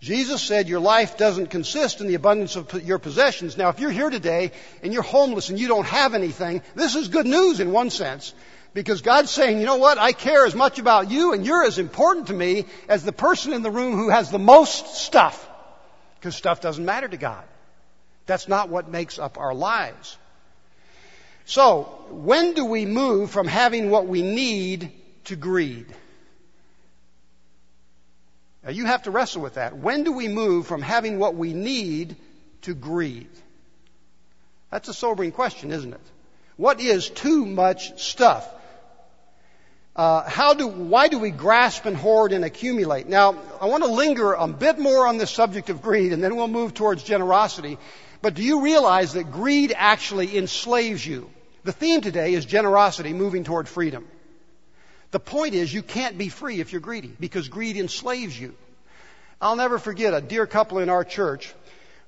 Jesus 0.00 0.42
said 0.42 0.68
your 0.68 0.80
life 0.80 1.18
doesn't 1.18 1.48
consist 1.48 2.00
in 2.00 2.06
the 2.06 2.14
abundance 2.14 2.56
of 2.56 2.82
your 2.84 2.98
possessions. 2.98 3.58
Now, 3.58 3.68
if 3.68 3.80
you're 3.80 3.90
here 3.90 4.08
today 4.08 4.52
and 4.82 4.92
you're 4.92 5.02
homeless 5.02 5.50
and 5.50 5.58
you 5.58 5.68
don't 5.68 5.86
have 5.86 6.14
anything, 6.14 6.62
this 6.74 6.94
is 6.94 7.08
good 7.08 7.26
news 7.26 7.60
in 7.60 7.70
one 7.70 7.90
sense. 7.90 8.32
Because 8.72 9.02
God's 9.02 9.30
saying, 9.30 9.58
you 9.58 9.66
know 9.66 9.76
what? 9.76 9.98
I 9.98 10.12
care 10.12 10.46
as 10.46 10.54
much 10.54 10.78
about 10.78 11.10
you 11.10 11.34
and 11.34 11.44
you're 11.44 11.64
as 11.64 11.78
important 11.78 12.28
to 12.28 12.32
me 12.32 12.64
as 12.88 13.04
the 13.04 13.12
person 13.12 13.52
in 13.52 13.62
the 13.62 13.70
room 13.70 13.94
who 13.94 14.08
has 14.08 14.30
the 14.30 14.38
most 14.38 14.94
stuff. 14.94 15.46
Because 16.14 16.36
stuff 16.36 16.60
doesn't 16.60 16.84
matter 16.84 17.08
to 17.08 17.16
God. 17.16 17.44
That's 18.26 18.48
not 18.48 18.68
what 18.68 18.88
makes 18.88 19.18
up 19.18 19.38
our 19.38 19.52
lives. 19.52 20.16
So, 21.50 21.82
when 22.10 22.54
do 22.54 22.64
we 22.64 22.86
move 22.86 23.32
from 23.32 23.48
having 23.48 23.90
what 23.90 24.06
we 24.06 24.22
need 24.22 24.92
to 25.24 25.34
greed? 25.34 25.86
Now 28.62 28.70
you 28.70 28.86
have 28.86 29.02
to 29.02 29.10
wrestle 29.10 29.42
with 29.42 29.54
that. 29.54 29.76
When 29.76 30.04
do 30.04 30.12
we 30.12 30.28
move 30.28 30.68
from 30.68 30.80
having 30.80 31.18
what 31.18 31.34
we 31.34 31.52
need 31.52 32.14
to 32.62 32.72
greed? 32.72 33.26
That's 34.70 34.86
a 34.86 34.94
sobering 34.94 35.32
question, 35.32 35.72
isn't 35.72 35.92
it? 35.92 36.00
What 36.56 36.80
is 36.80 37.10
too 37.10 37.44
much 37.44 38.00
stuff? 38.00 38.48
Uh, 39.96 40.22
how 40.22 40.54
do, 40.54 40.68
why 40.68 41.08
do 41.08 41.18
we 41.18 41.32
grasp 41.32 41.84
and 41.84 41.96
hoard 41.96 42.30
and 42.32 42.44
accumulate? 42.44 43.08
Now, 43.08 43.34
I 43.60 43.66
want 43.66 43.82
to 43.82 43.90
linger 43.90 44.34
a 44.34 44.46
bit 44.46 44.78
more 44.78 45.04
on 45.04 45.18
this 45.18 45.32
subject 45.32 45.68
of 45.68 45.82
greed, 45.82 46.12
and 46.12 46.22
then 46.22 46.36
we'll 46.36 46.46
move 46.46 46.74
towards 46.74 47.02
generosity. 47.02 47.76
But 48.22 48.34
do 48.34 48.44
you 48.44 48.62
realize 48.62 49.14
that 49.14 49.32
greed 49.32 49.72
actually 49.76 50.38
enslaves 50.38 51.04
you? 51.04 51.28
The 51.62 51.72
theme 51.72 52.00
today 52.00 52.34
is 52.34 52.46
generosity 52.46 53.12
moving 53.12 53.44
toward 53.44 53.68
freedom. 53.68 54.06
The 55.10 55.20
point 55.20 55.54
is, 55.54 55.72
you 55.72 55.82
can't 55.82 56.16
be 56.16 56.28
free 56.28 56.60
if 56.60 56.72
you're 56.72 56.80
greedy, 56.80 57.14
because 57.18 57.48
greed 57.48 57.76
enslaves 57.76 58.38
you. 58.38 58.54
I'll 59.40 59.56
never 59.56 59.78
forget 59.78 60.14
a 60.14 60.20
dear 60.20 60.46
couple 60.46 60.78
in 60.78 60.88
our 60.88 61.04
church 61.04 61.52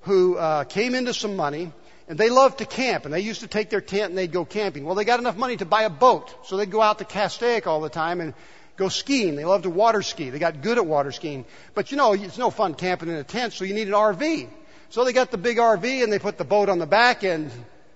who 0.03 0.37
uh, 0.37 0.65
came 0.65 0.95
into 0.95 1.13
some 1.13 1.37
money 1.37 1.73
and 2.09 2.19
they 2.19 2.31
loved 2.31 2.59
to 2.59 2.67
camp, 2.67 3.05
and 3.05 3.15
they 3.15 3.21
used 3.21 3.41
to 3.41 3.47
take 3.47 3.71
their 3.71 3.81
tent 3.81 4.11
and 4.11 4.19
they'd 4.19 4.33
go 4.33 4.45
camping. 4.45 4.85
Well, 4.85 4.95
they 4.95 5.05
got 5.05 5.21
enough 5.21 5.37
money 5.37 5.57
to 5.59 5.65
buy 5.65 5.85
a 5.85 5.91
boat, 5.91 6.35
so 6.47 6.57
they'd 6.57 6.71
go 6.71 6.83
out 6.83 6.99
to 6.99 7.05
Castaic 7.05 7.67
all 7.67 7.81
the 7.81 7.89
time 7.89 8.21
and 8.21 8.35
go 8.77 8.89
skiing. 8.89 9.37
They 9.37 9.45
loved 9.45 9.63
to 9.65 9.71
water 9.71 10.03
ski. 10.03 10.31
They 10.31 10.39
got 10.39 10.63
good 10.63 10.79
at 10.79 10.85
water 10.85 11.13
skiing. 11.13 11.45
But 11.75 11.91
you 11.91 11.97
know, 11.97 12.13
it's 12.13 12.39
no 12.39 12.51
fun 12.51 12.75
camping 12.75 13.09
in 13.09 13.15
a 13.15 13.25
tent, 13.25 13.53
so 13.53 13.65
you 13.65 13.73
need 13.73 13.89
an 13.89 13.95
RV. 13.95 14.49
So 14.91 15.05
they 15.05 15.13
got 15.13 15.31
the 15.31 15.39
big 15.39 15.57
RV 15.59 16.03
and 16.03 16.13
they 16.13 16.19
put 16.19 16.37
the 16.37 16.45
boat 16.45 16.69
on 16.69 16.79
the 16.79 16.87
back 16.87 17.23
and 17.23 17.51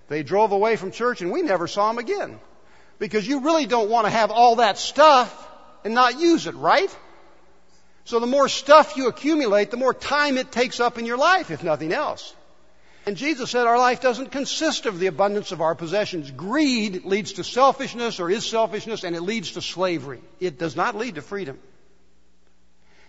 they 0.07 0.23
drove 0.23 0.51
away 0.51 0.75
from 0.75 0.91
church 0.91 1.21
and 1.21 1.31
we 1.31 1.41
never 1.41 1.67
saw 1.67 1.87
them 1.89 1.97
again. 1.97 2.39
Because 2.99 3.27
you 3.27 3.41
really 3.41 3.65
don't 3.65 3.89
want 3.89 4.05
to 4.05 4.11
have 4.11 4.31
all 4.31 4.57
that 4.57 4.77
stuff 4.77 5.47
and 5.83 5.93
not 5.93 6.19
use 6.19 6.47
it, 6.47 6.55
right? 6.55 6.95
So 8.05 8.19
the 8.19 8.25
more 8.25 8.47
stuff 8.47 8.95
you 8.95 9.07
accumulate, 9.07 9.69
the 9.69 9.77
more 9.77 9.93
time 9.93 10.37
it 10.37 10.51
takes 10.51 10.79
up 10.79 10.97
in 10.97 11.05
your 11.05 11.17
life, 11.17 11.51
if 11.51 11.63
nothing 11.63 11.91
else. 11.91 12.33
And 13.05 13.15
Jesus 13.15 13.51
said 13.51 13.67
our 13.67 13.77
life 13.77 14.01
doesn't 14.01 14.31
consist 14.31 14.85
of 14.85 14.99
the 14.99 15.07
abundance 15.07 15.51
of 15.51 15.61
our 15.61 15.75
possessions. 15.75 16.29
Greed 16.31 17.05
leads 17.05 17.33
to 17.33 17.43
selfishness 17.43 18.19
or 18.19 18.29
is 18.29 18.45
selfishness 18.45 19.03
and 19.03 19.15
it 19.15 19.21
leads 19.21 19.51
to 19.51 19.61
slavery. 19.61 20.21
It 20.39 20.57
does 20.57 20.75
not 20.75 20.95
lead 20.95 21.15
to 21.15 21.21
freedom. 21.21 21.59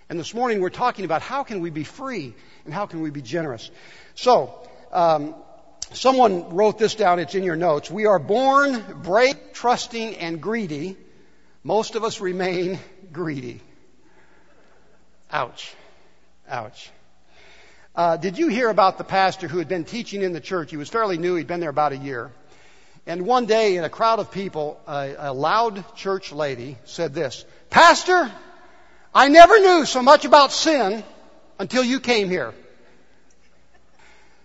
And 0.08 0.18
this 0.18 0.34
morning 0.34 0.60
we're 0.60 0.70
talking 0.70 1.04
about 1.04 1.22
how 1.22 1.42
can 1.42 1.60
we 1.60 1.70
be 1.70 1.84
free 1.84 2.34
and 2.64 2.72
how 2.72 2.86
can 2.86 3.00
we 3.00 3.10
be 3.10 3.22
generous. 3.22 3.70
So, 4.14 4.54
um, 4.92 5.34
someone 5.92 6.54
wrote 6.54 6.78
this 6.78 6.94
down. 6.94 7.18
It's 7.18 7.34
in 7.34 7.42
your 7.42 7.56
notes. 7.56 7.90
We 7.90 8.06
are 8.06 8.18
born 8.18 8.84
brave, 9.02 9.36
trusting, 9.52 10.16
and 10.16 10.40
greedy. 10.40 10.96
Most 11.62 11.94
of 11.94 12.04
us 12.04 12.20
remain 12.20 12.78
greedy. 13.12 13.60
Ouch. 15.30 15.74
Ouch. 16.48 16.90
Uh, 17.94 18.16
did 18.16 18.38
you 18.38 18.48
hear 18.48 18.68
about 18.68 18.96
the 18.96 19.04
pastor 19.04 19.48
who 19.48 19.58
had 19.58 19.68
been 19.68 19.84
teaching 19.84 20.22
in 20.22 20.32
the 20.32 20.40
church? 20.40 20.70
He 20.70 20.76
was 20.76 20.88
fairly 20.88 21.18
new. 21.18 21.34
He'd 21.34 21.46
been 21.46 21.60
there 21.60 21.70
about 21.70 21.92
a 21.92 21.96
year. 21.96 22.30
And 23.06 23.22
one 23.22 23.46
day 23.46 23.76
in 23.76 23.84
a 23.84 23.88
crowd 23.88 24.18
of 24.18 24.30
people, 24.30 24.80
a, 24.86 25.14
a 25.18 25.32
loud 25.32 25.96
church 25.96 26.30
lady 26.30 26.76
said 26.84 27.14
this, 27.14 27.44
Pastor, 27.70 28.30
I 29.14 29.28
never 29.28 29.58
knew 29.58 29.84
so 29.84 30.02
much 30.02 30.24
about 30.24 30.52
sin 30.52 31.02
until 31.58 31.82
you 31.82 32.00
came 32.00 32.28
here. 32.28 32.54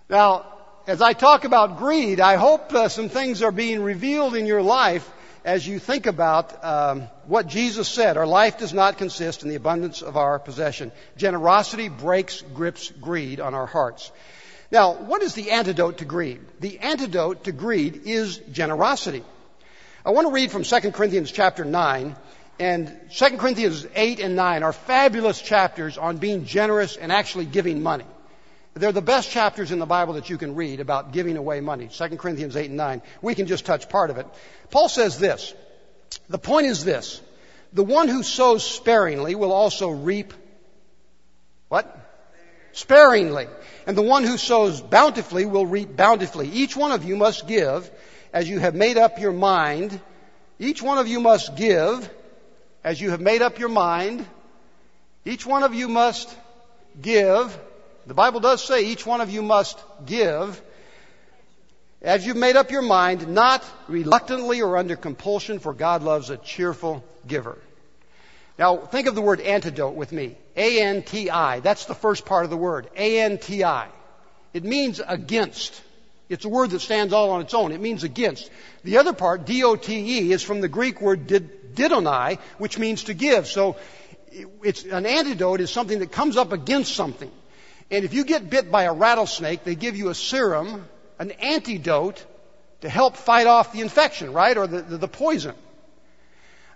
Now, 0.10 0.53
as 0.86 1.02
I 1.02 1.14
talk 1.14 1.46
about 1.46 1.78
greed, 1.78 2.20
I 2.20 2.36
hope 2.36 2.74
uh, 2.74 2.90
some 2.90 3.10
things 3.10 3.42
are 3.42 3.52
being 3.52 3.82
revealed 3.84 4.36
in 4.36 4.46
your 4.46 4.62
life 4.62 5.10
as 5.46 5.66
you 5.68 5.80
think 5.80 6.08
about 6.08 6.64
um, 6.64 7.08
what 7.26 7.48
Jesus 7.48 7.88
said. 7.88 8.18
Our 8.18 8.28
life 8.28 8.58
does 8.58 8.74
not 8.74 8.98
consist 8.98 9.44
in 9.44 9.50
the 9.50 9.56
abundance 9.56 10.02
of 10.02 10.18
our 10.18 10.40
possession. 10.40 10.92
Generosity 11.16 11.90
breaks, 11.90 12.42
grips 12.54 12.92
greed 12.92 13.40
on 13.40 13.54
our 13.54 13.66
hearts. 13.66 14.12
Now, 14.72 14.94
what 14.94 15.22
is 15.22 15.34
the 15.36 15.52
antidote 15.52 16.00
to 16.00 16.06
greed? 16.06 16.42
The 16.60 16.80
antidote 16.80 17.46
to 17.46 17.52
greed 17.52 18.02
is 18.06 18.38
generosity. 18.52 19.24
I 20.06 20.12
want 20.12 20.28
to 20.28 20.34
read 20.34 20.52
from 20.52 20.64
2 20.64 20.92
Corinthians 20.92 21.32
chapter 21.32 21.64
9. 21.64 22.16
And 22.60 23.00
2 23.12 23.38
Corinthians 23.38 23.88
8 23.96 24.20
and 24.20 24.36
9 24.36 24.64
are 24.64 24.74
fabulous 24.74 25.42
chapters 25.42 25.98
on 25.98 26.18
being 26.18 26.46
generous 26.46 26.98
and 26.98 27.12
actually 27.12 27.46
giving 27.46 27.82
money. 27.82 28.06
They're 28.76 28.92
the 28.92 29.02
best 29.02 29.30
chapters 29.30 29.72
in 29.72 29.80
the 29.80 29.86
Bible 29.86 30.16
that 30.16 30.30
you 30.30 30.38
can 30.38 30.56
read 30.56 30.80
about 30.80 31.12
giving 31.12 31.38
away 31.38 31.62
money. 31.62 31.88
2 31.88 32.18
Corinthians 32.18 32.56
8 32.56 32.70
and 32.70 32.78
9. 32.78 33.02
We 33.22 33.36
can 33.36 33.46
just 33.46 33.66
touch 33.66 33.88
part 33.88 34.10
of 34.10 34.18
it. 34.18 34.26
Paul 34.72 34.90
says 34.90 35.20
this. 35.20 35.54
The 36.28 36.40
point 36.40 36.68
is 36.68 36.84
this. 36.84 37.22
The 37.74 37.84
one 37.84 38.08
who 38.08 38.24
sows 38.24 38.64
sparingly 38.64 39.36
will 39.36 39.52
also 39.52 39.90
reap 39.90 40.34
what? 41.70 41.98
Sparingly. 42.74 43.48
And 43.88 43.98
the 43.98 44.04
one 44.04 44.24
who 44.24 44.38
sows 44.38 44.82
bountifully 44.82 45.46
will 45.46 45.66
reap 45.66 45.96
bountifully. 45.96 46.50
Each 46.50 46.76
one 46.78 46.92
of 46.92 47.04
you 47.04 47.16
must 47.16 47.48
give 47.48 47.90
as 48.32 48.48
you 48.48 48.60
have 48.60 48.76
made 48.76 48.98
up 48.98 49.20
your 49.20 49.32
mind. 49.32 50.00
Each 50.60 50.82
one 50.82 50.98
of 50.98 51.08
you 51.08 51.20
must 51.20 51.56
give 51.56 52.10
as 52.84 53.02
you 53.02 53.12
have 53.12 53.22
made 53.22 53.42
up 53.42 53.60
your 53.60 53.70
mind. 53.70 54.26
Each 55.26 55.46
one 55.46 55.64
of 55.64 55.74
you 55.74 55.88
must 55.88 56.36
give 57.02 57.60
the 58.06 58.14
Bible 58.14 58.40
does 58.40 58.64
say 58.64 58.86
each 58.86 59.06
one 59.06 59.22
of 59.22 59.30
you 59.30 59.42
must 59.42 59.80
give 60.06 60.62
as 62.04 62.26
you've 62.26 62.38
made 62.38 62.58
up 62.58 62.70
your 62.70 62.82
mind, 62.82 63.30
not 63.30 63.64
reluctantly 63.88 64.62
or 64.62 64.76
under 64.78 64.98
compulsion, 64.98 65.60
for 65.60 65.74
God 65.74 66.04
loves 66.04 66.30
a 66.30 66.36
cheerful 66.36 67.02
giver. 67.26 67.58
Now, 68.60 68.78
think 68.78 69.08
of 69.08 69.16
the 69.16 69.22
word 69.22 69.40
antidote 69.40 69.96
with 69.96 70.12
me. 70.12 70.36
A-N-T-I. 70.58 71.62
That's 71.62 71.86
the 71.86 71.96
first 71.96 72.26
part 72.26 72.44
of 72.44 72.50
the 72.50 72.58
word. 72.58 72.90
A-N-T-I. 72.98 73.88
It 74.54 74.64
means 74.66 75.02
against. 75.06 75.82
It's 76.28 76.44
a 76.44 76.50
word 76.50 76.72
that 76.72 76.82
stands 76.82 77.14
all 77.14 77.32
on 77.32 77.42
its 77.42 77.54
own. 77.54 77.72
It 77.72 77.80
means 77.80 78.04
against. 78.04 78.52
The 78.84 78.98
other 78.98 79.14
part, 79.14 79.46
D-O-T-E, 79.46 80.32
is 80.32 80.44
from 80.44 80.60
the 80.60 80.68
Greek 80.68 81.00
word 81.00 81.26
didonai, 81.28 82.38
which 82.58 82.78
means 82.78 83.06
to 83.06 83.14
give. 83.14 83.48
So, 83.48 83.78
it's, 84.62 84.84
an 84.84 85.06
antidote 85.06 85.62
is 85.62 85.72
something 85.72 86.00
that 86.00 86.12
comes 86.12 86.36
up 86.36 86.52
against 86.52 86.94
something. 86.94 87.32
And 87.94 88.04
if 88.04 88.16
you 88.16 88.26
get 88.26 88.50
bit 88.50 88.72
by 88.72 88.86
a 88.86 88.94
rattlesnake, 88.94 89.64
they 89.64 89.76
give 89.76 89.96
you 89.96 90.10
a 90.10 90.16
serum, 90.16 90.88
an 91.20 91.30
antidote 91.30 92.26
to 92.82 92.90
help 92.90 93.16
fight 93.16 93.46
off 93.46 93.72
the 93.72 93.82
infection, 93.82 94.34
right? 94.34 94.58
Or 94.58 94.66
the, 94.66 94.82
the, 94.82 94.98
the 94.98 95.08
poison. 95.08 95.54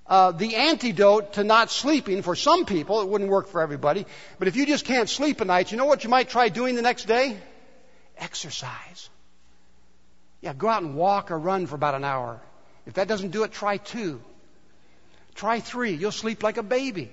Uh, 0.05 0.31
the 0.31 0.55
antidote 0.55 1.33
to 1.33 1.43
not 1.43 1.71
sleeping 1.71 2.21
for 2.21 2.35
some 2.35 2.65
people, 2.65 3.01
it 3.01 3.09
wouldn't 3.09 3.31
work 3.31 3.47
for 3.47 3.61
everybody, 3.61 4.05
but 4.37 4.47
if 4.47 4.55
you 4.55 4.67
just 4.67 4.85
can't 4.85 5.09
sleep 5.09 5.41
at 5.41 5.47
night, 5.47 5.71
you 5.71 5.77
know 5.77 5.85
what 5.85 6.03
you 6.03 6.09
might 6.11 6.29
try 6.29 6.49
doing 6.49 6.75
the 6.75 6.83
next 6.83 7.05
day? 7.05 7.35
Exercise. 8.19 9.09
Yeah, 10.41 10.53
go 10.53 10.67
out 10.67 10.83
and 10.83 10.93
walk 10.95 11.31
or 11.31 11.39
run 11.39 11.65
for 11.65 11.73
about 11.73 11.95
an 11.95 12.03
hour. 12.03 12.39
If 12.85 12.93
that 12.93 13.07
doesn't 13.07 13.31
do 13.31 13.43
it, 13.43 13.51
try 13.51 13.77
two. 13.77 14.21
Try 15.33 15.61
three. 15.61 15.93
You'll 15.93 16.11
sleep 16.11 16.43
like 16.43 16.57
a 16.57 16.63
baby. 16.63 17.11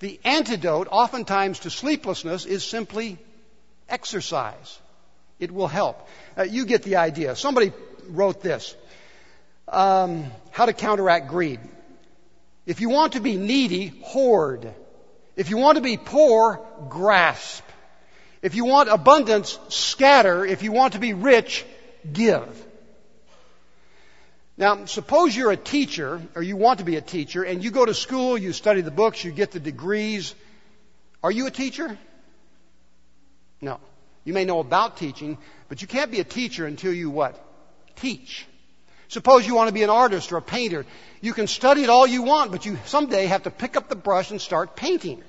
The 0.00 0.20
antidote, 0.22 0.88
oftentimes, 0.90 1.60
to 1.60 1.70
sleeplessness 1.70 2.44
is 2.44 2.62
simply 2.62 3.18
Exercise. 3.88 4.78
It 5.38 5.52
will 5.52 5.68
help. 5.68 6.08
Uh, 6.36 6.42
you 6.42 6.66
get 6.66 6.82
the 6.82 6.96
idea. 6.96 7.36
Somebody 7.36 7.72
wrote 8.08 8.42
this. 8.42 8.74
Um, 9.68 10.26
how 10.50 10.66
to 10.66 10.72
counteract 10.72 11.28
greed. 11.28 11.60
If 12.66 12.80
you 12.80 12.90
want 12.90 13.12
to 13.14 13.20
be 13.20 13.36
needy, 13.36 13.88
hoard. 14.02 14.74
If 15.36 15.50
you 15.50 15.56
want 15.56 15.76
to 15.76 15.82
be 15.82 15.96
poor, 15.96 16.60
grasp. 16.88 17.64
If 18.42 18.54
you 18.54 18.64
want 18.64 18.88
abundance, 18.88 19.58
scatter. 19.68 20.44
If 20.44 20.62
you 20.62 20.72
want 20.72 20.94
to 20.94 20.98
be 20.98 21.12
rich, 21.12 21.64
give. 22.12 22.66
Now, 24.56 24.86
suppose 24.86 25.36
you're 25.36 25.52
a 25.52 25.56
teacher, 25.56 26.20
or 26.34 26.42
you 26.42 26.56
want 26.56 26.80
to 26.80 26.84
be 26.84 26.96
a 26.96 27.00
teacher, 27.00 27.44
and 27.44 27.62
you 27.62 27.70
go 27.70 27.84
to 27.84 27.94
school, 27.94 28.36
you 28.36 28.52
study 28.52 28.80
the 28.80 28.90
books, 28.90 29.22
you 29.22 29.30
get 29.30 29.52
the 29.52 29.60
degrees. 29.60 30.34
Are 31.22 31.30
you 31.30 31.46
a 31.46 31.50
teacher? 31.50 31.96
No. 33.60 33.80
You 34.24 34.34
may 34.34 34.44
know 34.44 34.60
about 34.60 34.96
teaching, 34.96 35.38
but 35.68 35.80
you 35.82 35.88
can't 35.88 36.10
be 36.10 36.20
a 36.20 36.24
teacher 36.24 36.66
until 36.66 36.92
you 36.92 37.10
what? 37.10 37.42
Teach. 37.96 38.46
Suppose 39.08 39.46
you 39.46 39.54
want 39.54 39.68
to 39.68 39.74
be 39.74 39.82
an 39.82 39.90
artist 39.90 40.32
or 40.32 40.36
a 40.36 40.42
painter. 40.42 40.84
You 41.20 41.32
can 41.32 41.46
study 41.46 41.82
it 41.82 41.88
all 41.88 42.06
you 42.06 42.22
want, 42.22 42.52
but 42.52 42.66
you 42.66 42.78
someday 42.84 43.26
have 43.26 43.44
to 43.44 43.50
pick 43.50 43.76
up 43.76 43.88
the 43.88 43.96
brush 43.96 44.30
and 44.30 44.40
start 44.40 44.76
painting. 44.76 45.22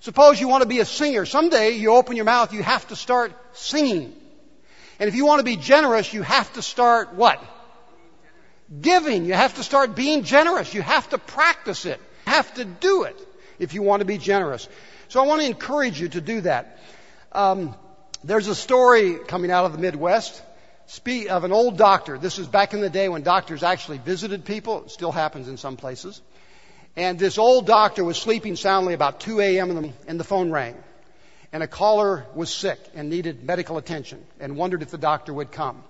Suppose 0.00 0.38
you 0.38 0.48
want 0.48 0.62
to 0.62 0.68
be 0.68 0.80
a 0.80 0.84
singer. 0.84 1.24
Someday 1.24 1.70
you 1.70 1.94
open 1.94 2.16
your 2.16 2.26
mouth, 2.26 2.52
you 2.52 2.62
have 2.62 2.86
to 2.88 2.96
start 2.96 3.32
singing. 3.54 4.12
And 4.98 5.08
if 5.08 5.14
you 5.14 5.26
want 5.26 5.40
to 5.40 5.44
be 5.44 5.56
generous, 5.56 6.12
you 6.12 6.22
have 6.22 6.52
to 6.54 6.62
start 6.62 7.14
what? 7.14 7.42
Giving. 8.80 9.24
You 9.24 9.34
have 9.34 9.54
to 9.54 9.62
start 9.62 9.94
being 9.94 10.22
generous. 10.22 10.74
You 10.74 10.82
have 10.82 11.08
to 11.10 11.18
practice 11.18 11.86
it. 11.86 12.00
You 12.26 12.32
have 12.32 12.52
to 12.54 12.64
do 12.64 13.04
it 13.04 13.16
if 13.58 13.74
you 13.74 13.82
want 13.82 14.00
to 14.00 14.06
be 14.06 14.18
generous. 14.18 14.68
So 15.08 15.22
I 15.22 15.26
want 15.26 15.40
to 15.40 15.46
encourage 15.46 16.00
you 16.00 16.08
to 16.08 16.20
do 16.20 16.42
that. 16.42 16.78
Um, 17.36 17.74
there's 18.24 18.48
a 18.48 18.54
story 18.54 19.16
coming 19.16 19.50
out 19.50 19.66
of 19.66 19.72
the 19.72 19.78
Midwest 19.78 20.42
of 21.28 21.44
an 21.44 21.52
old 21.52 21.76
doctor. 21.76 22.16
This 22.16 22.38
is 22.38 22.46
back 22.46 22.72
in 22.72 22.80
the 22.80 22.88
day 22.88 23.10
when 23.10 23.22
doctors 23.22 23.62
actually 23.62 23.98
visited 23.98 24.46
people. 24.46 24.84
It 24.84 24.90
still 24.90 25.12
happens 25.12 25.46
in 25.46 25.58
some 25.58 25.76
places. 25.76 26.22
And 26.96 27.18
this 27.18 27.36
old 27.36 27.66
doctor 27.66 28.02
was 28.04 28.16
sleeping 28.16 28.56
soundly 28.56 28.94
about 28.94 29.20
2 29.20 29.40
a.m. 29.40 29.92
And 30.08 30.18
the 30.18 30.24
phone 30.24 30.50
rang. 30.50 30.76
And 31.52 31.62
a 31.62 31.66
caller 31.66 32.24
was 32.34 32.52
sick 32.52 32.78
and 32.94 33.10
needed 33.10 33.44
medical 33.44 33.76
attention 33.76 34.24
and 34.40 34.56
wondered 34.56 34.80
if 34.80 34.90
the 34.90 34.96
doctor 34.96 35.34
would 35.34 35.52
come. 35.52 35.84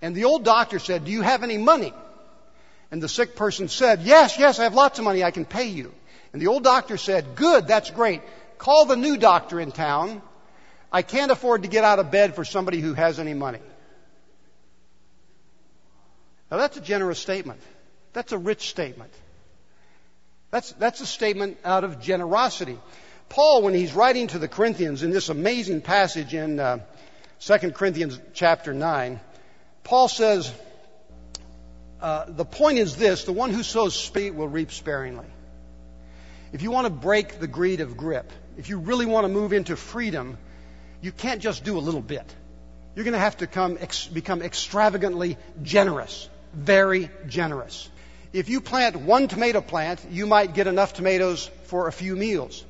And 0.00 0.14
the 0.14 0.26
old 0.26 0.44
doctor 0.44 0.78
said, 0.78 1.06
Do 1.06 1.10
you 1.10 1.22
have 1.22 1.42
any 1.42 1.58
money? 1.58 1.92
And 2.92 3.02
the 3.02 3.08
sick 3.08 3.34
person 3.34 3.66
said, 3.66 4.02
Yes, 4.02 4.38
yes, 4.38 4.60
I 4.60 4.62
have 4.62 4.74
lots 4.74 5.00
of 5.00 5.04
money. 5.04 5.24
I 5.24 5.32
can 5.32 5.44
pay 5.44 5.66
you. 5.66 5.92
And 6.32 6.40
the 6.40 6.46
old 6.46 6.62
doctor 6.62 6.96
said, 6.98 7.34
Good, 7.34 7.66
that's 7.66 7.90
great. 7.90 8.22
Call 8.58 8.84
the 8.84 8.96
new 8.96 9.16
doctor 9.16 9.58
in 9.58 9.72
town. 9.72 10.22
I 10.94 11.02
can't 11.02 11.32
afford 11.32 11.62
to 11.62 11.68
get 11.68 11.82
out 11.82 11.98
of 11.98 12.12
bed 12.12 12.36
for 12.36 12.44
somebody 12.44 12.80
who 12.80 12.94
has 12.94 13.18
any 13.18 13.34
money. 13.34 13.58
Now 16.52 16.58
that's 16.58 16.76
a 16.76 16.80
generous 16.80 17.18
statement. 17.18 17.60
That's 18.12 18.30
a 18.30 18.38
rich 18.38 18.70
statement. 18.70 19.12
That's, 20.52 20.70
that's 20.74 21.00
a 21.00 21.06
statement 21.06 21.58
out 21.64 21.82
of 21.82 22.00
generosity. 22.00 22.78
Paul, 23.28 23.62
when 23.62 23.74
he's 23.74 23.92
writing 23.92 24.28
to 24.28 24.38
the 24.38 24.46
Corinthians 24.46 25.02
in 25.02 25.10
this 25.10 25.30
amazing 25.30 25.80
passage 25.80 26.32
in 26.32 26.60
uh, 26.60 26.78
2 27.40 27.72
Corinthians 27.72 28.20
chapter 28.32 28.72
9, 28.72 29.18
Paul 29.82 30.06
says, 30.06 30.54
uh, 32.00 32.26
the 32.28 32.44
point 32.44 32.78
is 32.78 32.94
this 32.94 33.24
the 33.24 33.32
one 33.32 33.50
who 33.50 33.64
sows 33.64 33.96
sparingly 33.96 34.38
will 34.38 34.48
reap 34.48 34.70
sparingly. 34.70 35.26
If 36.52 36.62
you 36.62 36.70
want 36.70 36.86
to 36.86 36.92
break 36.92 37.40
the 37.40 37.48
greed 37.48 37.80
of 37.80 37.96
grip, 37.96 38.30
if 38.56 38.68
you 38.68 38.78
really 38.78 39.06
want 39.06 39.24
to 39.24 39.28
move 39.28 39.52
into 39.52 39.74
freedom, 39.74 40.38
you 41.04 41.12
can't 41.12 41.42
just 41.42 41.64
do 41.64 41.76
a 41.76 41.84
little 41.86 42.00
bit. 42.00 42.24
You're 42.94 43.04
going 43.04 43.12
to 43.12 43.18
have 43.18 43.36
to 43.38 43.46
come, 43.46 43.76
ex- 43.78 44.06
become 44.06 44.40
extravagantly 44.40 45.36
generous, 45.62 46.30
very 46.54 47.10
generous. 47.28 47.90
If 48.32 48.48
you 48.48 48.62
plant 48.62 48.96
one 48.96 49.28
tomato 49.28 49.60
plant, 49.60 50.00
you 50.10 50.26
might 50.26 50.54
get 50.54 50.66
enough 50.66 50.94
tomatoes 50.94 51.50
for 51.64 51.88
a 51.88 51.92
few 51.92 52.16
meals. 52.16 52.64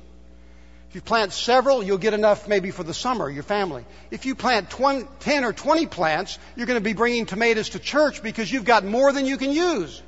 If 0.89 0.95
you 0.95 1.01
plant 1.01 1.31
several, 1.31 1.81
you'll 1.81 1.97
get 1.97 2.13
enough 2.13 2.45
maybe 2.45 2.71
for 2.71 2.83
the 2.83 2.93
summer, 2.93 3.29
your 3.29 3.43
family. 3.43 3.85
If 4.11 4.25
you 4.25 4.35
plant 4.35 4.69
20, 4.69 5.07
10 5.21 5.45
or 5.45 5.53
20 5.53 5.85
plants, 5.85 6.37
you're 6.57 6.67
going 6.67 6.79
to 6.79 6.83
be 6.83 6.93
bringing 6.93 7.25
tomatoes 7.25 7.69
to 7.69 7.79
church 7.79 8.21
because 8.21 8.51
you've 8.51 8.65
got 8.65 8.83
more 8.83 9.13
than 9.13 9.25
you 9.25 9.37
can 9.37 9.51
use. 9.51 10.01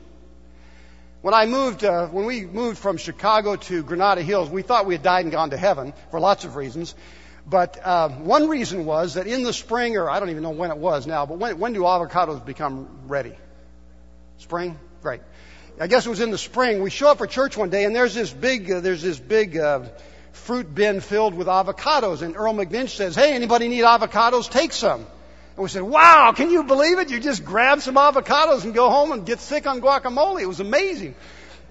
When 1.22 1.34
I 1.34 1.46
moved, 1.46 1.86
uh, 1.86 2.08
when 2.08 2.26
we 2.26 2.46
moved 2.46 2.78
from 2.78 2.98
Chicago 2.98 3.56
to 3.56 3.84
Granada 3.84 4.22
Hills, 4.22 4.50
we 4.50 4.64
thought 4.64 4.86
we 4.86 4.96
had 4.96 5.04
died 5.04 5.24
and 5.24 5.32
gone 5.32 5.52
to 5.52 5.58
heaven 5.58 5.94
for 6.12 6.20
lots 6.20 6.44
of 6.44 6.58
reasons. 6.58 6.94
But 7.50 7.80
uh, 7.82 8.10
one 8.10 8.50
reason 8.50 8.84
was 8.86 9.14
that 9.14 9.26
in 9.26 9.44
the 9.44 9.54
spring, 9.54 9.96
or 9.96 10.10
I 10.10 10.20
don't 10.20 10.30
even 10.30 10.44
know 10.44 10.50
when 10.50 10.70
it 10.70 10.78
was 10.78 11.08
now, 11.08 11.26
but 11.26 11.38
when, 11.38 11.60
when 11.60 11.74
do 11.74 11.82
avocados 11.82 12.46
become 12.46 12.90
ready? 13.08 13.34
Spring? 14.38 14.78
Great. 15.02 15.22
I 15.80 15.88
guess 15.88 16.06
it 16.06 16.10
was 16.10 16.20
in 16.20 16.32
the 16.32 16.38
spring. 16.38 16.82
We 16.82 16.90
show 16.90 17.10
up 17.10 17.20
for 17.20 17.28
church 17.28 17.56
one 17.56 17.70
day, 17.70 17.86
and 17.86 17.96
there's 17.96 18.14
this 18.14 18.34
big, 18.34 18.70
uh, 18.70 18.82
there's 18.82 19.02
this 19.02 19.18
big 19.18 19.56
uh, 19.56 19.86
fruit 20.34 20.74
bin 20.74 21.00
filled 21.00 21.36
with 21.36 21.48
avocados. 21.48 22.22
And 22.22 22.36
Earl 22.36 22.54
McNinch 22.54 22.90
says, 22.90 23.16
"Hey, 23.16 23.34
anybody 23.34 23.70
need 23.70 23.84
avocados? 23.84 24.50
Take 24.50 24.74
some." 24.74 25.02
And 25.02 25.64
we 25.64 25.70
said, 25.70 25.84
"Wow, 25.84 26.34
can 26.36 26.50
you 26.50 26.64
believe 26.64 27.00
it? 27.00 27.12
You 27.12 27.20
just 27.20 27.46
grab 27.46 27.80
some 27.82 27.96
avocados 27.96 28.66
and 28.66 28.74
go 28.74 28.90
home 28.90 29.12
and 29.12 29.26
get 29.26 29.40
sick 29.40 29.68
on 29.68 29.80
guacamole. 29.80 30.42
It 30.42 30.48
was 30.48 30.60
amazing." 30.60 31.16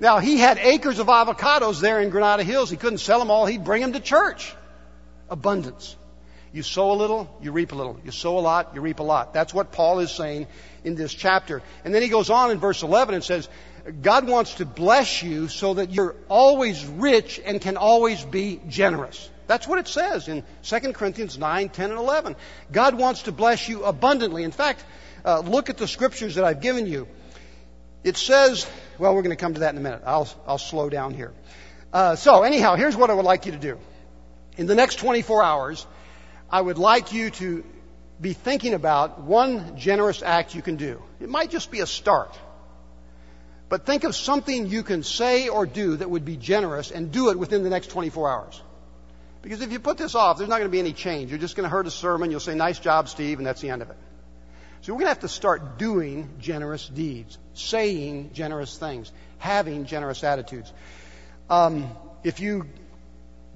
Now 0.00 0.20
he 0.20 0.38
had 0.38 0.58
acres 0.58 1.00
of 1.00 1.08
avocados 1.08 1.80
there 1.80 2.00
in 2.00 2.10
Granada 2.10 2.44
Hills. 2.44 2.70
He 2.70 2.76
couldn't 2.76 2.98
sell 2.98 3.18
them 3.18 3.30
all. 3.30 3.44
He'd 3.44 3.64
bring 3.64 3.82
them 3.82 3.92
to 3.92 4.00
church. 4.00 4.54
Abundance. 5.28 5.96
You 6.52 6.62
sow 6.62 6.92
a 6.92 6.94
little, 6.94 7.28
you 7.42 7.52
reap 7.52 7.72
a 7.72 7.74
little. 7.74 8.00
You 8.04 8.10
sow 8.10 8.38
a 8.38 8.40
lot, 8.40 8.74
you 8.74 8.80
reap 8.80 9.00
a 9.00 9.02
lot. 9.02 9.34
That's 9.34 9.52
what 9.52 9.72
Paul 9.72 9.98
is 9.98 10.10
saying 10.10 10.46
in 10.84 10.94
this 10.94 11.12
chapter. 11.12 11.62
And 11.84 11.94
then 11.94 12.02
he 12.02 12.08
goes 12.08 12.30
on 12.30 12.50
in 12.50 12.58
verse 12.58 12.82
11 12.82 13.14
and 13.14 13.22
says, 13.22 13.48
God 14.02 14.26
wants 14.26 14.54
to 14.54 14.64
bless 14.64 15.22
you 15.22 15.48
so 15.48 15.74
that 15.74 15.90
you're 15.90 16.16
always 16.28 16.84
rich 16.84 17.40
and 17.44 17.60
can 17.60 17.76
always 17.76 18.24
be 18.24 18.60
generous. 18.68 19.30
That's 19.46 19.68
what 19.68 19.78
it 19.78 19.86
says 19.86 20.28
in 20.28 20.44
2 20.64 20.92
Corinthians 20.92 21.38
9, 21.38 21.68
10, 21.68 21.90
and 21.90 21.98
11. 21.98 22.36
God 22.72 22.98
wants 22.98 23.22
to 23.22 23.32
bless 23.32 23.68
you 23.68 23.84
abundantly. 23.84 24.42
In 24.42 24.50
fact, 24.50 24.84
uh, 25.24 25.40
look 25.40 25.70
at 25.70 25.76
the 25.76 25.86
scriptures 25.86 26.34
that 26.36 26.44
I've 26.44 26.60
given 26.60 26.86
you. 26.86 27.06
It 28.02 28.16
says, 28.16 28.66
well, 28.98 29.14
we're 29.14 29.22
going 29.22 29.36
to 29.36 29.40
come 29.40 29.54
to 29.54 29.60
that 29.60 29.74
in 29.74 29.78
a 29.78 29.82
minute. 29.82 30.02
I'll, 30.06 30.28
I'll 30.46 30.58
slow 30.58 30.88
down 30.88 31.14
here. 31.14 31.32
Uh, 31.92 32.16
so, 32.16 32.42
anyhow, 32.42 32.76
here's 32.76 32.96
what 32.96 33.10
I 33.10 33.14
would 33.14 33.24
like 33.24 33.46
you 33.46 33.52
to 33.52 33.58
do. 33.58 33.78
In 34.56 34.66
the 34.66 34.74
next 34.74 34.96
24 34.96 35.42
hours, 35.42 35.86
I 36.50 36.60
would 36.60 36.78
like 36.78 37.12
you 37.12 37.30
to 37.30 37.64
be 38.20 38.32
thinking 38.32 38.74
about 38.74 39.20
one 39.20 39.76
generous 39.76 40.22
act 40.22 40.54
you 40.54 40.62
can 40.62 40.76
do. 40.76 41.02
It 41.20 41.28
might 41.28 41.50
just 41.50 41.70
be 41.70 41.80
a 41.80 41.86
start. 41.86 42.38
But 43.68 43.84
think 43.84 44.04
of 44.04 44.14
something 44.14 44.66
you 44.66 44.82
can 44.82 45.02
say 45.02 45.48
or 45.48 45.66
do 45.66 45.96
that 45.96 46.08
would 46.08 46.24
be 46.24 46.36
generous 46.36 46.90
and 46.90 47.10
do 47.10 47.30
it 47.30 47.38
within 47.38 47.62
the 47.64 47.70
next 47.70 47.88
24 47.88 48.30
hours. 48.30 48.62
Because 49.42 49.60
if 49.60 49.72
you 49.72 49.80
put 49.80 49.98
this 49.98 50.14
off, 50.14 50.38
there's 50.38 50.48
not 50.48 50.58
going 50.58 50.70
to 50.70 50.72
be 50.72 50.78
any 50.78 50.92
change. 50.92 51.30
You're 51.30 51.38
just 51.38 51.56
going 51.56 51.68
to 51.68 51.70
hear 51.70 51.80
a 51.80 51.90
sermon, 51.90 52.30
you'll 52.30 52.40
say, 52.40 52.54
nice 52.54 52.78
job, 52.78 53.08
Steve, 53.08 53.38
and 53.38 53.46
that's 53.46 53.60
the 53.60 53.70
end 53.70 53.82
of 53.82 53.90
it. 53.90 53.96
So 54.80 54.92
we're 54.92 55.00
going 55.00 55.06
to 55.06 55.14
have 55.14 55.20
to 55.20 55.28
start 55.28 55.78
doing 55.78 56.30
generous 56.40 56.88
deeds, 56.88 57.38
saying 57.54 58.30
generous 58.32 58.78
things, 58.78 59.10
having 59.38 59.84
generous 59.84 60.22
attitudes. 60.22 60.72
Um, 61.50 61.90
if 62.22 62.40
you, 62.40 62.66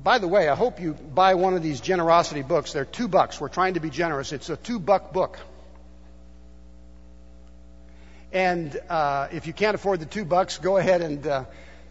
by 0.03 0.19
the 0.19 0.29
way, 0.29 0.49
I 0.49 0.55
hope 0.55 0.81
you 0.81 0.95
buy 0.95 1.35
one 1.35 1.55
of 1.55 1.63
these 1.63 1.81
generosity 1.81 2.43
books. 2.43 2.73
They're 2.73 2.85
two 2.85 3.09
bucks. 3.09 3.41
We're 3.41 3.49
trying 3.49 3.75
to 3.75 3.81
be 3.81 3.91
generous. 3.91 4.33
It's 4.33 4.49
a 4.49 4.57
two 4.57 4.79
buck 4.79 5.13
book. 5.13 5.39
And 8.33 8.79
uh, 8.89 9.29
if 9.33 9.47
you 9.47 9.53
can't 9.53 9.75
afford 9.75 10.01
the 10.01 10.07
two 10.07 10.25
bucks, 10.25 10.59
go 10.59 10.77
ahead 10.77 11.03
and 11.03 11.27
uh, 11.27 11.45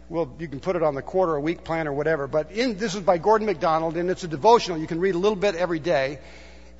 well, 0.08 0.34
you 0.40 0.48
can 0.48 0.58
put 0.58 0.74
it 0.74 0.82
on 0.82 0.96
the 0.96 1.02
quarter 1.02 1.36
a 1.36 1.40
week 1.40 1.62
plan 1.62 1.86
or 1.86 1.92
whatever. 1.92 2.26
But 2.26 2.50
in, 2.50 2.76
this 2.76 2.96
is 2.96 3.02
by 3.02 3.18
Gordon 3.18 3.46
MacDonald, 3.46 3.96
and 3.96 4.10
it's 4.10 4.24
a 4.24 4.28
devotional. 4.28 4.78
You 4.78 4.88
can 4.88 4.98
read 4.98 5.14
a 5.14 5.18
little 5.18 5.36
bit 5.36 5.54
every 5.54 5.78
day. 5.78 6.18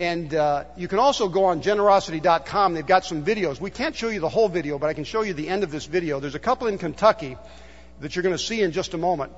And 0.00 0.34
uh, 0.34 0.64
you 0.76 0.88
can 0.88 0.98
also 0.98 1.28
go 1.28 1.44
on 1.44 1.62
generosity.com. 1.62 2.74
They've 2.74 2.86
got 2.86 3.04
some 3.04 3.24
videos. 3.24 3.60
We 3.60 3.70
can't 3.70 3.94
show 3.94 4.08
you 4.08 4.18
the 4.18 4.28
whole 4.28 4.48
video, 4.48 4.78
but 4.78 4.88
I 4.88 4.94
can 4.94 5.04
show 5.04 5.22
you 5.22 5.34
the 5.34 5.48
end 5.48 5.62
of 5.62 5.70
this 5.70 5.84
video. 5.84 6.18
There's 6.18 6.34
a 6.34 6.40
couple 6.40 6.66
in 6.66 6.78
Kentucky 6.78 7.36
that 8.00 8.16
you're 8.16 8.22
going 8.22 8.34
to 8.34 8.42
see 8.42 8.62
in 8.62 8.72
just 8.72 8.94
a 8.94 8.98
moment. 8.98 9.32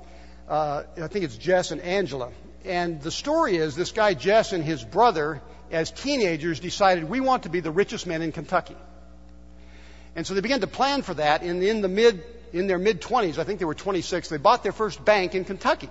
Uh, 0.53 0.85
I 1.03 1.07
think 1.07 1.25
it's 1.25 1.38
Jess 1.38 1.71
and 1.71 1.81
Angela. 1.81 2.31
And 2.67 3.01
the 3.01 3.11
story 3.11 3.57
is 3.57 3.75
this 3.75 3.91
guy 3.91 4.12
Jess 4.12 4.53
and 4.53 4.62
his 4.62 4.85
brother, 4.85 5.41
as 5.71 5.91
teenagers, 5.91 6.61
decided 6.61 7.09
we 7.09 7.21
want 7.21 7.45
to 7.45 7.49
be 7.49 7.61
the 7.61 7.71
richest 7.71 8.07
men 8.07 8.21
in 8.21 8.33
Kentucky. 8.33 8.77
And 10.15 10.27
so 10.27 10.35
they 10.35 10.43
began 10.43 10.61
to 10.61 10.67
plan 10.67 11.01
for 11.01 11.15
that. 11.15 11.41
And 11.41 11.62
in 11.62 11.81
the 11.81 11.88
mid, 11.88 12.23
in 12.53 12.67
their 12.67 12.79
mid 12.79 13.01
20s, 13.01 13.38
I 13.38 13.45
think 13.45 13.61
they 13.61 13.65
were 13.65 13.75
26, 13.75 14.29
they 14.29 14.37
bought 14.37 14.62
their 14.62 14.73
first 14.73 15.03
bank 15.03 15.35
in 15.35 15.47
Kentucky. 15.47 15.88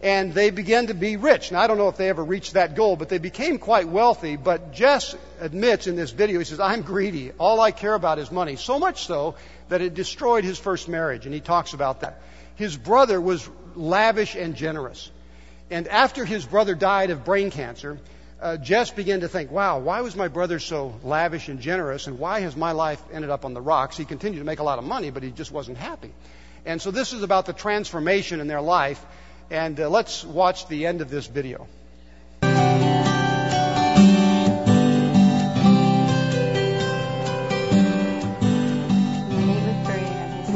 And 0.00 0.32
they 0.32 0.48
began 0.48 0.86
to 0.86 0.94
be 0.94 1.18
rich. 1.18 1.52
Now, 1.52 1.60
I 1.60 1.66
don't 1.66 1.76
know 1.76 1.88
if 1.88 1.98
they 1.98 2.08
ever 2.08 2.24
reached 2.24 2.54
that 2.54 2.74
goal, 2.74 2.96
but 2.96 3.10
they 3.10 3.18
became 3.18 3.58
quite 3.58 3.86
wealthy. 3.86 4.36
But 4.36 4.72
Jess 4.72 5.14
admits 5.38 5.86
in 5.86 5.96
this 5.96 6.12
video, 6.12 6.38
he 6.38 6.46
says, 6.46 6.60
I'm 6.60 6.80
greedy. 6.80 7.32
All 7.32 7.60
I 7.60 7.72
care 7.72 7.92
about 7.92 8.18
is 8.18 8.32
money. 8.32 8.56
So 8.56 8.78
much 8.78 9.04
so 9.04 9.34
that 9.68 9.82
it 9.82 9.92
destroyed 9.92 10.44
his 10.44 10.58
first 10.58 10.88
marriage. 10.88 11.26
And 11.26 11.34
he 11.34 11.42
talks 11.42 11.74
about 11.74 12.00
that. 12.00 12.22
His 12.60 12.76
brother 12.76 13.18
was 13.18 13.48
lavish 13.74 14.34
and 14.34 14.54
generous. 14.54 15.10
And 15.70 15.88
after 15.88 16.26
his 16.26 16.44
brother 16.44 16.74
died 16.74 17.08
of 17.08 17.24
brain 17.24 17.50
cancer, 17.50 17.98
uh, 18.38 18.58
Jess 18.58 18.90
began 18.90 19.20
to 19.20 19.28
think, 19.28 19.50
wow, 19.50 19.78
why 19.78 20.02
was 20.02 20.14
my 20.14 20.28
brother 20.28 20.58
so 20.58 20.94
lavish 21.02 21.48
and 21.48 21.60
generous, 21.60 22.06
and 22.06 22.18
why 22.18 22.40
has 22.40 22.54
my 22.54 22.72
life 22.72 23.02
ended 23.14 23.30
up 23.30 23.46
on 23.46 23.54
the 23.54 23.62
rocks? 23.62 23.96
He 23.96 24.04
continued 24.04 24.40
to 24.40 24.44
make 24.44 24.58
a 24.58 24.62
lot 24.62 24.78
of 24.78 24.84
money, 24.84 25.08
but 25.08 25.22
he 25.22 25.30
just 25.30 25.50
wasn't 25.50 25.78
happy. 25.78 26.12
And 26.66 26.82
so 26.82 26.90
this 26.90 27.14
is 27.14 27.22
about 27.22 27.46
the 27.46 27.54
transformation 27.54 28.40
in 28.40 28.46
their 28.46 28.60
life, 28.60 29.02
and 29.50 29.80
uh, 29.80 29.88
let's 29.88 30.22
watch 30.22 30.68
the 30.68 30.84
end 30.84 31.00
of 31.00 31.08
this 31.08 31.26
video. 31.26 31.66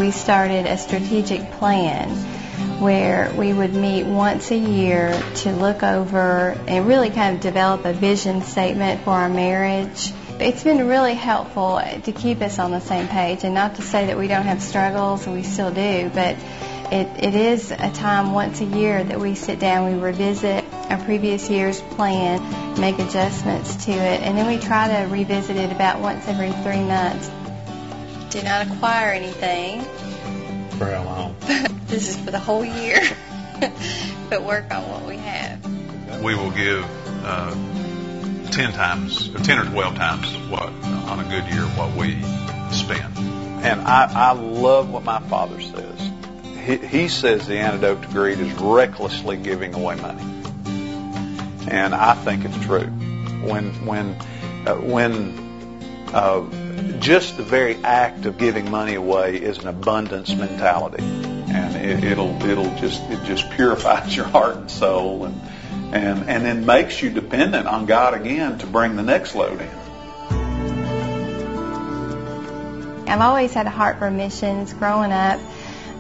We 0.05 0.11
started 0.11 0.67
a 0.67 0.77
strategic 0.77 1.51
plan 1.53 2.11
where 2.79 3.33
we 3.39 3.55
would 3.55 3.73
meet 3.73 4.05
once 4.05 4.51
a 4.51 4.55
year 4.55 5.19
to 5.37 5.53
look 5.53 5.83
over 5.83 6.51
and 6.69 6.87
really 6.87 7.09
kind 7.09 7.37
of 7.37 7.41
develop 7.41 7.87
a 7.87 7.95
vision 7.95 8.43
statement 8.43 9.01
for 9.05 9.13
our 9.13 9.31
marriage. 9.31 10.13
It's 10.39 10.63
been 10.63 10.87
really 10.89 11.15
helpful 11.15 11.81
to 12.03 12.13
keep 12.13 12.43
us 12.43 12.59
on 12.59 12.71
the 12.71 12.83
same 12.83 13.09
page 13.09 13.45
and 13.45 13.55
not 13.55 13.77
to 13.77 13.83
say 13.83 14.09
that 14.09 14.19
we 14.19 14.29
don't 14.29 14.43
have 14.43 14.61
struggles, 14.61 15.27
we 15.27 15.43
still 15.43 15.71
do, 15.71 16.11
but 16.13 16.37
it, 16.93 17.09
it 17.25 17.35
is 17.35 17.71
a 17.71 17.91
time 17.91 18.35
once 18.35 18.61
a 18.61 18.67
year 18.67 19.03
that 19.03 19.19
we 19.19 19.35
sit 19.35 19.59
down, 19.59 19.91
we 19.91 19.99
revisit 19.99 20.67
our 20.91 20.99
previous 20.99 21.49
year's 21.49 21.81
plan, 21.81 22.79
make 22.79 22.99
adjustments 22.99 23.87
to 23.87 23.93
it, 23.93 24.21
and 24.21 24.37
then 24.37 24.47
we 24.47 24.59
try 24.59 24.87
to 24.87 25.11
revisit 25.11 25.57
it 25.57 25.73
about 25.73 26.01
once 26.03 26.29
every 26.29 26.53
three 26.53 26.85
months. 26.85 27.31
Do 28.35 28.43
not 28.43 28.67
acquire 28.67 29.13
anything 29.13 29.83
for 30.71 30.87
how 30.87 31.05
long? 31.05 31.37
this 31.87 32.09
is 32.09 32.17
for 32.17 32.33
the 32.33 32.41
whole 32.41 32.65
year. 32.65 32.99
but 34.29 34.43
work 34.43 34.75
on 34.75 34.91
what 34.91 35.07
we 35.07 35.19
have. 35.19 35.65
We 36.21 36.35
will 36.35 36.51
give 36.51 36.85
uh, 37.25 37.55
10 38.51 38.73
times, 38.73 39.33
or 39.33 39.39
10 39.39 39.59
or 39.61 39.65
12 39.67 39.95
times 39.95 40.37
what, 40.49 40.69
on 40.69 41.21
a 41.21 41.29
good 41.31 41.45
year, 41.55 41.63
what 41.63 41.95
we 41.97 42.21
spend. 42.73 43.17
And 43.65 43.81
I, 43.83 44.11
I 44.13 44.33
love 44.33 44.91
what 44.91 45.05
my 45.05 45.21
father 45.21 45.61
says. 45.61 46.11
he, 46.65 46.77
he 46.79 47.07
says 47.07 47.47
the 47.47 47.59
antidote 47.59 48.03
to 48.03 48.09
greed 48.09 48.41
is 48.41 48.53
recklessly 48.55 49.37
giving 49.37 49.75
away 49.75 49.95
money. 49.95 50.25
And 51.69 51.95
I 51.95 52.15
think 52.15 52.45
it's 52.45 52.65
true. 52.65 52.89
When, 53.47 53.87
when, 53.87 54.17
uh, 54.67 54.75
when, 54.75 56.09
uh, 56.13 56.64
just 57.01 57.37
the 57.37 57.43
very 57.43 57.77
act 57.85 58.27
of 58.27 58.39
giving 58.39 58.71
money 58.71 58.95
away 58.95 59.37
is 59.37 59.59
an 59.59 59.69
abundance 59.69 60.35
mentality. 60.35 61.03
And 61.03 61.77
it, 61.77 62.05
it'll, 62.05 62.43
it'll 62.43 62.75
just, 62.77 63.03
it 63.11 63.25
just 63.25 63.51
purifies 63.51 64.17
your 64.17 64.27
heart 64.27 64.57
and 64.57 64.71
soul 64.71 65.25
and, 65.27 65.41
and, 65.95 66.29
and 66.29 66.45
then 66.45 66.67
makes 66.67 67.03
you 67.03 67.11
dependent 67.11 67.67
on 67.67 67.87
God 67.87 68.15
again 68.15 68.59
to 68.59 68.67
bring 68.67 68.97
the 68.97 69.03
next 69.03 69.35
load 69.35 69.61
in. 69.61 69.71
I've 73.07 73.21
always 73.21 73.53
had 73.53 73.67
a 73.67 73.71
heart 73.71 73.99
for 73.99 74.11
missions 74.11 74.73
growing 74.73 75.13
up. 75.13 75.39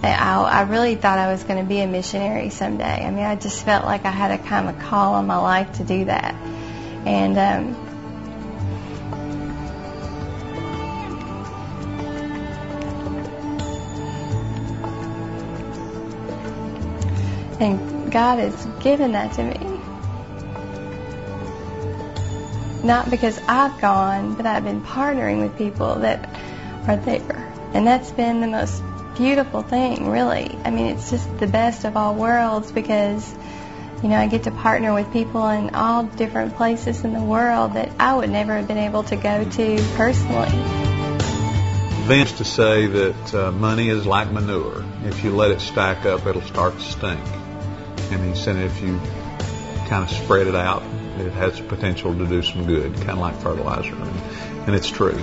I, 0.03 0.43
I 0.43 0.63
really 0.63 0.97
thought 0.97 1.19
I 1.19 1.31
was 1.31 1.45
going 1.45 1.63
to 1.63 1.69
be 1.69 1.81
a 1.81 1.87
missionary 1.87 2.51
someday. 2.51 3.05
I 3.05 3.11
mean, 3.11 3.25
I 3.25 3.37
just 3.37 3.65
felt 3.65 3.85
like 3.85 4.05
I 4.05 4.11
had 4.11 4.33
a 4.39 4.43
kind 4.43 4.69
of 4.69 4.79
call 4.81 5.15
on 5.15 5.27
my 5.27 5.37
life 5.37 5.75
to 5.75 5.85
do 5.85 6.07
that. 6.07 6.35
And 7.07 7.39
um, 7.39 7.94
and 17.61 18.11
God 18.13 18.39
has 18.39 18.67
given 18.81 19.13
that 19.13 19.33
to 19.35 19.43
me. 19.43 19.81
Not 22.85 23.11
because 23.11 23.41
I've 23.49 23.81
gone, 23.81 24.35
but 24.35 24.47
I've 24.47 24.65
been 24.65 24.83
partnering 24.83 25.41
with 25.41 25.57
people 25.57 25.97
that 25.97 26.29
are 26.87 26.97
there. 26.97 27.53
And 27.73 27.87
that's 27.87 28.11
been 28.11 28.41
the 28.41 28.47
most 28.47 28.83
beautiful 29.17 29.63
thing, 29.63 30.11
really. 30.11 30.57
I 30.65 30.71
mean, 30.71 30.87
it's 30.95 31.11
just 31.11 31.39
the 31.39 31.47
best 31.47 31.85
of 31.85 31.97
all 31.97 32.15
worlds 32.15 32.71
because, 32.71 33.35
you 34.03 34.09
know, 34.09 34.17
I 34.17 34.27
get 34.27 34.43
to 34.45 34.51
partner 34.51 34.93
with 34.93 35.11
people 35.13 35.49
in 35.49 35.75
all 35.75 36.05
different 36.05 36.57
places 36.57 37.05
in 37.05 37.15
the 37.15 37.23
world 37.23 37.75
that 37.75 37.91
I 37.99 38.15
would 38.15 38.31
never 38.31 38.55
have 38.55 38.69
been 38.69 38.79
able 38.79 39.05
to 39.05 39.17
go 39.17 39.49
to 39.49 39.85
personally. 39.97 40.51
Vince 42.05 42.33
to 42.33 42.45
say 42.45 42.87
that 42.87 43.35
uh, 43.35 43.51
money 43.51 43.89
is 43.89 44.05
like 44.05 44.31
manure. 44.31 44.85
If 45.05 45.25
you 45.25 45.35
let 45.35 45.53
it 45.53 45.61
stack 45.61 46.05
up, 46.05 46.27
it'll 46.27 46.43
start 46.43 46.75
to 46.75 46.83
stink. 46.83 47.21
And 48.15 48.33
he 48.33 48.41
said 48.41 48.55
if 48.55 48.81
you 48.81 48.97
kind 49.89 50.05
of 50.05 50.11
spread 50.11 50.47
it 50.47 50.55
out, 50.55 50.85
it 51.19 51.33
has 51.33 51.59
the 51.59 51.65
potential 51.65 52.17
to 52.17 52.27
do 52.29 52.43
some 52.43 52.65
good, 52.65 52.95
kind 52.95 53.11
of 53.11 53.19
like 53.19 53.35
fertilizer. 53.41 53.93
And, 53.93 54.21
and 54.69 54.75
it's 54.77 54.89
true. 54.89 55.17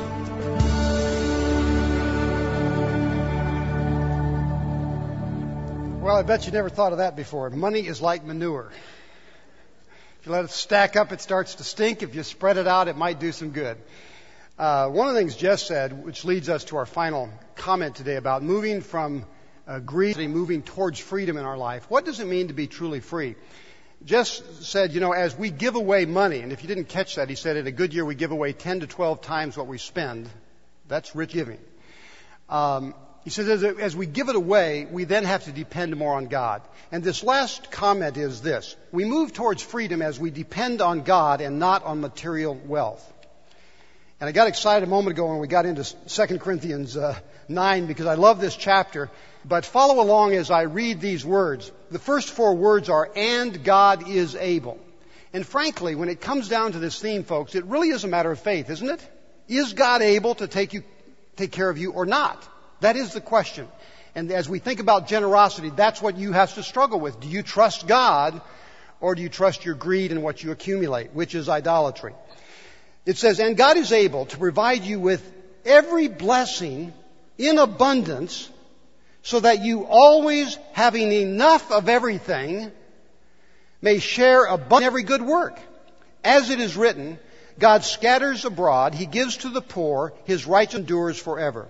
Well, 6.02 6.18
I 6.18 6.24
bet 6.24 6.46
you 6.46 6.52
never 6.52 6.68
thought 6.68 6.92
of 6.92 6.98
that 6.98 7.16
before. 7.16 7.50
Money 7.50 7.88
is 7.88 8.02
like 8.02 8.26
manure. 8.26 8.74
If 10.20 10.26
you 10.26 10.34
let 10.34 10.44
it 10.44 10.52
stack 10.52 10.98
up, 10.98 11.14
it 11.14 11.22
starts 11.22 11.56
to 11.56 11.64
stink. 11.64 12.04
If 12.04 12.14
you 12.14 12.24
spread 12.24 12.58
it 12.58 12.68
out, 12.68 12.90
it 12.90 12.98
might 12.98 13.22
do 13.22 13.32
some 13.32 13.52
good. 13.52 13.78
Uh, 14.60 14.90
one 14.90 15.08
of 15.08 15.14
the 15.14 15.20
things 15.22 15.38
Jess 15.38 15.64
said, 15.64 16.04
which 16.04 16.26
leads 16.26 16.50
us 16.50 16.66
to 16.66 16.76
our 16.76 16.86
final 16.86 17.30
comment 17.56 17.96
today 17.96 18.18
about 18.18 18.44
moving 18.44 18.82
from 18.82 19.26
uh, 19.72 19.80
greed, 19.80 20.18
moving 20.18 20.62
towards 20.62 21.00
freedom 21.00 21.38
in 21.38 21.46
our 21.46 21.58
life. 21.58 21.90
What 21.90 22.04
does 22.04 22.20
it 22.20 22.28
mean 22.28 22.50
to 22.50 22.54
be 22.54 22.68
truly 22.68 23.00
free? 23.00 23.36
Jess 24.04 24.42
said, 24.62 24.92
you 24.92 25.00
know, 25.00 25.14
as 25.14 25.38
we 25.38 25.50
give 25.50 25.76
away 25.76 26.06
money, 26.06 26.40
and 26.40 26.52
if 26.52 26.62
you 26.62 26.68
didn't 26.68 26.90
catch 26.90 27.16
that, 27.16 27.30
he 27.30 27.36
said 27.36 27.56
in 27.56 27.68
a 27.68 27.72
good 27.72 27.94
year 27.94 28.04
we 28.04 28.16
give 28.16 28.32
away 28.32 28.52
10 28.52 28.82
to 28.82 28.88
12 28.88 29.22
times 29.22 29.56
what 29.56 29.68
we 29.68 29.78
spend. 29.78 30.28
That's 30.90 31.16
rich 31.16 31.32
giving. 31.32 31.60
Um, 32.50 32.96
he 33.24 33.30
says, 33.30 33.48
as, 33.48 33.64
as 33.64 33.96
we 33.96 34.08
give 34.08 34.28
it 34.28 34.36
away, 34.36 34.88
we 34.92 35.06
then 35.06 35.24
have 35.24 35.46
to 35.46 35.52
depend 35.52 35.96
more 35.96 36.16
on 36.16 36.26
God. 36.26 36.64
And 36.92 37.04
this 37.04 37.24
last 37.24 37.72
comment 37.72 38.18
is 38.18 38.42
this. 38.42 38.76
We 38.92 39.06
move 39.06 39.32
towards 39.32 39.62
freedom 39.62 40.02
as 40.02 40.20
we 40.20 40.32
depend 40.32 40.82
on 40.82 41.04
God 41.04 41.40
and 41.40 41.60
not 41.60 41.86
on 41.86 42.02
material 42.02 42.60
wealth. 42.66 43.08
And 44.20 44.28
I 44.28 44.34
got 44.34 44.48
excited 44.48 44.86
a 44.86 44.90
moment 44.90 45.16
ago 45.16 45.28
when 45.28 45.40
we 45.40 45.48
got 45.48 45.66
into 45.66 45.84
2 45.84 46.40
Corinthians 46.40 46.98
uh, 46.98 47.18
9 47.48 47.86
because 47.86 48.08
I 48.08 48.16
love 48.16 48.42
this 48.42 48.56
chapter. 48.56 49.10
But 49.44 49.66
follow 49.66 50.02
along 50.02 50.34
as 50.34 50.52
I 50.52 50.64
read 50.64 51.02
these 51.02 51.26
words. 51.26 51.72
The 51.90 52.00
first 52.00 52.30
four 52.30 52.56
words 52.56 52.90
are, 52.90 53.10
and 53.16 53.64
God 53.64 54.08
is 54.08 54.36
able. 54.36 54.80
And 55.34 55.46
frankly, 55.46 55.96
when 55.96 56.10
it 56.10 56.22
comes 56.22 56.50
down 56.50 56.74
to 56.74 56.80
this 56.80 57.00
theme, 57.00 57.24
folks, 57.24 57.56
it 57.56 57.66
really 57.66 57.90
is 57.90 58.04
a 58.04 58.08
matter 58.08 58.32
of 58.32 58.40
faith, 58.40 58.70
isn't 58.70 58.90
it? 58.90 59.10
Is 59.48 59.74
God 59.74 60.02
able 60.02 60.36
to 60.36 60.48
take 60.48 60.74
you, 60.74 60.84
take 61.36 61.52
care 61.52 61.70
of 61.70 61.78
you 61.78 61.92
or 61.92 62.06
not? 62.06 62.48
That 62.82 62.96
is 62.96 63.14
the 63.14 63.22
question. 63.22 63.68
And 64.14 64.32
as 64.32 64.50
we 64.50 64.60
think 64.60 64.80
about 64.80 65.08
generosity, 65.08 65.70
that's 65.70 66.02
what 66.02 66.18
you 66.18 66.34
have 66.34 66.54
to 66.56 66.64
struggle 66.64 67.00
with. 67.00 67.20
Do 67.20 67.28
you 67.28 67.44
trust 67.44 67.88
God 67.88 68.42
or 69.00 69.16
do 69.16 69.22
you 69.22 69.30
trust 69.30 69.66
your 69.66 69.76
greed 69.76 70.12
and 70.12 70.22
what 70.22 70.44
you 70.44 70.52
accumulate, 70.52 71.14
which 71.14 71.34
is 71.34 71.48
idolatry? 71.48 72.14
It 73.06 73.18
says, 73.18 73.40
and 73.40 73.58
God 73.58 73.78
is 73.78 73.92
able 73.92 74.26
to 74.28 74.38
provide 74.38 74.84
you 74.84 75.00
with 75.00 75.24
every 75.66 76.08
blessing 76.08 76.94
in 77.38 77.58
abundance 77.58 78.50
so 79.24 79.40
that 79.40 79.64
you 79.64 79.86
always 79.86 80.58
having 80.74 81.12
enough 81.12 81.72
of 81.72 81.90
everything 81.90 82.72
may 83.82 84.00
share 84.00 84.46
abundant 84.46 84.84
every 84.84 85.04
good 85.04 85.22
work. 85.22 85.60
As 86.24 86.50
it 86.50 86.60
is 86.60 86.78
written, 86.78 87.20
God 87.60 87.84
scatters 87.84 88.46
abroad, 88.46 88.94
He 88.94 89.06
gives 89.06 89.38
to 89.38 89.50
the 89.50 89.62
poor, 89.62 90.14
His 90.26 90.46
righteousness 90.46 90.82
endures 90.82 91.20
forever. 91.20 91.68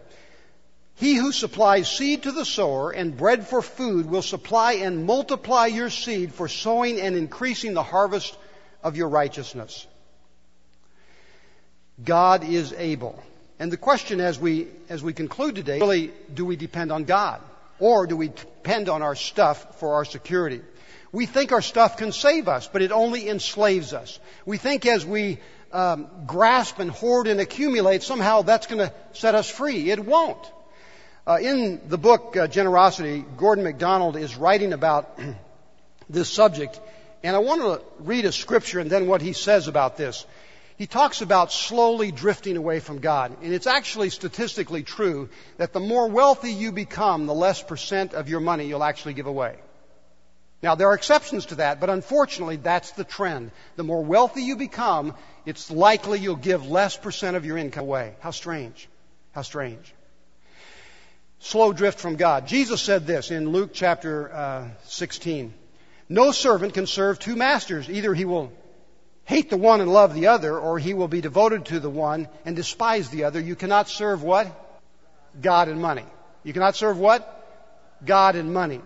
He 0.95 1.15
who 1.15 1.31
supplies 1.31 1.89
seed 1.89 2.23
to 2.23 2.31
the 2.31 2.45
sower 2.45 2.91
and 2.91 3.17
bread 3.17 3.47
for 3.47 3.61
food 3.61 4.05
will 4.05 4.21
supply 4.21 4.73
and 4.73 5.05
multiply 5.05 5.65
your 5.65 5.89
seed 5.89 6.33
for 6.33 6.47
sowing 6.47 6.99
and 6.99 7.15
increasing 7.15 7.73
the 7.73 7.83
harvest 7.83 8.37
of 8.83 8.95
your 8.95 9.09
righteousness. 9.09 9.87
God 12.03 12.43
is 12.43 12.73
able. 12.73 13.21
And 13.61 13.71
the 13.71 13.77
question 13.77 14.19
as 14.21 14.39
we, 14.39 14.69
as 14.89 15.03
we 15.03 15.13
conclude 15.13 15.53
today, 15.53 15.79
really, 15.79 16.11
do 16.33 16.45
we 16.47 16.55
depend 16.55 16.91
on 16.91 17.03
God? 17.03 17.39
Or 17.77 18.07
do 18.07 18.17
we 18.17 18.29
depend 18.29 18.89
on 18.89 19.03
our 19.03 19.13
stuff 19.13 19.77
for 19.79 19.93
our 19.93 20.03
security? 20.03 20.61
We 21.11 21.27
think 21.27 21.51
our 21.51 21.61
stuff 21.61 21.95
can 21.95 22.11
save 22.11 22.47
us, 22.47 22.67
but 22.67 22.81
it 22.81 22.91
only 22.91 23.29
enslaves 23.29 23.93
us. 23.93 24.19
We 24.47 24.57
think 24.57 24.87
as 24.87 25.05
we 25.05 25.37
um, 25.71 26.07
grasp 26.25 26.79
and 26.79 26.89
hoard 26.89 27.27
and 27.27 27.39
accumulate, 27.39 28.01
somehow 28.01 28.41
that's 28.41 28.65
going 28.65 28.79
to 28.79 28.91
set 29.13 29.35
us 29.35 29.47
free. 29.47 29.91
It 29.91 29.99
won't. 29.99 30.43
Uh, 31.27 31.37
in 31.39 31.87
the 31.87 31.99
book 31.99 32.35
uh, 32.35 32.47
Generosity, 32.47 33.23
Gordon 33.37 33.63
MacDonald 33.63 34.15
is 34.15 34.35
writing 34.37 34.73
about 34.73 35.19
this 36.09 36.31
subject, 36.31 36.81
and 37.21 37.35
I 37.35 37.39
want 37.39 37.61
to 37.61 37.79
read 37.99 38.25
a 38.25 38.31
scripture 38.31 38.79
and 38.79 38.89
then 38.89 39.05
what 39.05 39.21
he 39.21 39.33
says 39.33 39.67
about 39.67 39.97
this. 39.97 40.25
He 40.81 40.87
talks 40.87 41.21
about 41.21 41.51
slowly 41.51 42.11
drifting 42.11 42.57
away 42.57 42.79
from 42.79 43.01
God, 43.01 43.37
and 43.43 43.53
it's 43.53 43.67
actually 43.67 44.09
statistically 44.09 44.81
true 44.81 45.29
that 45.57 45.73
the 45.73 45.79
more 45.79 46.09
wealthy 46.09 46.51
you 46.51 46.71
become, 46.71 47.27
the 47.27 47.35
less 47.35 47.61
percent 47.61 48.15
of 48.15 48.29
your 48.29 48.39
money 48.39 48.65
you'll 48.65 48.83
actually 48.83 49.13
give 49.13 49.27
away. 49.27 49.57
Now, 50.63 50.73
there 50.73 50.87
are 50.87 50.95
exceptions 50.95 51.45
to 51.45 51.55
that, 51.57 51.79
but 51.79 51.91
unfortunately, 51.91 52.55
that's 52.55 52.93
the 52.93 53.03
trend. 53.03 53.51
The 53.75 53.83
more 53.83 54.03
wealthy 54.03 54.41
you 54.41 54.55
become, 54.55 55.13
it's 55.45 55.69
likely 55.69 56.17
you'll 56.17 56.35
give 56.35 56.65
less 56.65 56.97
percent 56.97 57.37
of 57.37 57.45
your 57.45 57.59
income 57.59 57.83
away. 57.83 58.15
How 58.19 58.31
strange. 58.31 58.89
How 59.33 59.43
strange 59.43 59.93
slow 61.43 61.73
drift 61.73 61.99
from 61.99 62.15
God. 62.15 62.47
Jesus 62.47 62.81
said 62.81 63.05
this 63.05 63.29
in 63.29 63.49
Luke 63.49 63.69
chapter 63.73 64.33
uh, 64.33 64.69
16. 64.85 65.53
No 66.09 66.31
servant 66.31 66.73
can 66.73 66.87
serve 66.87 67.19
two 67.19 67.35
masters. 67.35 67.87
Either 67.87 68.15
he 68.15 68.25
will 68.25 68.51
hate 69.25 69.49
the 69.49 69.57
one 69.57 69.81
and 69.81 69.91
love 69.91 70.13
the 70.13 70.27
other, 70.27 70.57
or 70.57 70.79
he 70.79 70.93
will 70.93 71.07
be 71.07 71.21
devoted 71.21 71.65
to 71.65 71.79
the 71.79 71.89
one 71.89 72.27
and 72.45 72.55
despise 72.55 73.09
the 73.09 73.25
other. 73.25 73.39
You 73.39 73.55
cannot 73.55 73.89
serve 73.89 74.23
what? 74.23 74.47
God 75.39 75.67
and 75.67 75.81
money. 75.81 76.05
You 76.43 76.53
cannot 76.53 76.75
serve 76.75 76.97
what? 76.97 77.37
God 78.05 78.35
and 78.35 78.53
money. 78.53 78.81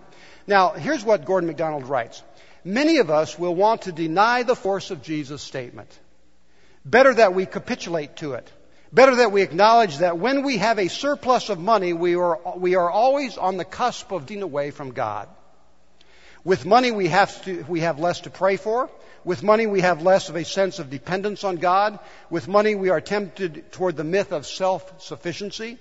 Now, 0.47 0.71
here's 0.71 1.03
what 1.03 1.25
Gordon 1.25 1.47
MacDonald 1.47 1.87
writes. 1.87 2.21
Many 2.63 2.97
of 2.97 3.09
us 3.09 3.37
will 3.37 3.55
want 3.55 3.83
to 3.83 3.91
deny 3.91 4.43
the 4.43 4.55
force 4.55 4.91
of 4.91 5.01
Jesus' 5.01 5.41
statement. 5.41 5.89
Better 6.83 7.13
that 7.13 7.33
we 7.33 7.45
capitulate 7.45 8.17
to 8.17 8.33
it. 8.33 8.51
Better 8.91 9.15
that 9.17 9.31
we 9.31 9.41
acknowledge 9.41 9.97
that 9.97 10.17
when 10.17 10.43
we 10.43 10.57
have 10.57 10.79
a 10.79 10.87
surplus 10.87 11.49
of 11.49 11.59
money, 11.59 11.93
we 11.93 12.15
are, 12.15 12.39
we 12.57 12.75
are 12.75 12.89
always 12.89 13.37
on 13.37 13.57
the 13.57 13.65
cusp 13.65 14.11
of 14.11 14.25
getting 14.25 14.43
away 14.43 14.71
from 14.71 14.91
God. 14.91 15.27
With 16.45 16.63
money, 16.63 16.91
we 16.91 17.07
have, 17.07 17.43
to, 17.45 17.65
we 17.67 17.79
have 17.79 17.99
less 17.99 18.21
to 18.21 18.29
pray 18.29 18.55
for. 18.55 18.87
With 19.23 19.41
money, 19.41 19.65
we 19.65 19.81
have 19.81 20.03
less 20.03 20.29
of 20.29 20.35
a 20.35 20.45
sense 20.45 20.77
of 20.77 20.91
dependence 20.91 21.43
on 21.43 21.55
God. 21.55 21.97
With 22.29 22.47
money, 22.47 22.75
we 22.75 22.89
are 22.89 23.01
tempted 23.01 23.71
toward 23.71 23.97
the 23.97 24.03
myth 24.03 24.31
of 24.31 24.45
self-sufficiency. 24.45 25.79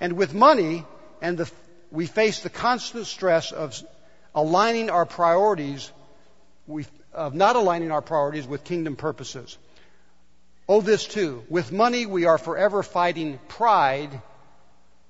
And 0.00 0.14
with 0.14 0.34
money, 0.34 0.84
and 1.22 1.38
the, 1.38 1.50
we 1.92 2.06
face 2.06 2.40
the 2.40 2.50
constant 2.50 3.06
stress 3.06 3.52
of 3.52 3.80
aligning 4.34 4.90
our 4.90 5.06
priorities, 5.06 5.92
of 7.14 7.34
not 7.34 7.54
aligning 7.54 7.92
our 7.92 8.02
priorities 8.02 8.48
with 8.48 8.64
kingdom 8.64 8.96
purposes. 8.96 9.56
Oh, 10.68 10.80
this 10.80 11.06
too. 11.06 11.44
With 11.48 11.70
money, 11.70 12.06
we 12.06 12.24
are 12.24 12.38
forever 12.38 12.82
fighting 12.82 13.38
pride 13.46 14.20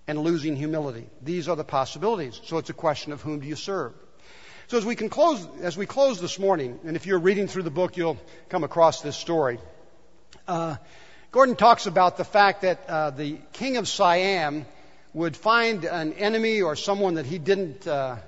and 0.06 0.18
losing 0.18 0.56
humility. 0.56 1.06
These 1.22 1.48
are 1.48 1.56
the 1.56 1.64
possibilities. 1.64 2.38
So 2.44 2.58
it's 2.58 2.68
a 2.68 2.74
question 2.74 3.12
of 3.12 3.22
whom 3.22 3.40
do 3.40 3.46
you 3.46 3.56
serve. 3.56 3.94
So 4.70 4.78
as 4.78 4.86
we 4.86 4.94
can 4.94 5.08
close, 5.08 5.44
as 5.62 5.76
we 5.76 5.84
close 5.84 6.20
this 6.20 6.38
morning, 6.38 6.78
and 6.84 6.94
if 6.94 7.04
you're 7.04 7.18
reading 7.18 7.48
through 7.48 7.64
the 7.64 7.72
book, 7.72 7.96
you'll 7.96 8.18
come 8.50 8.62
across 8.62 9.00
this 9.00 9.16
story. 9.16 9.58
Uh, 10.46 10.76
Gordon 11.32 11.56
talks 11.56 11.86
about 11.86 12.16
the 12.16 12.22
fact 12.22 12.62
that 12.62 12.88
uh, 12.88 13.10
the 13.10 13.38
king 13.52 13.78
of 13.78 13.88
Siam 13.88 14.66
would 15.12 15.36
find 15.36 15.84
an 15.84 16.12
enemy 16.12 16.62
or 16.62 16.76
someone 16.76 17.14
that 17.14 17.26
he 17.26 17.40
didn't 17.40 17.84
uh, 17.88 18.18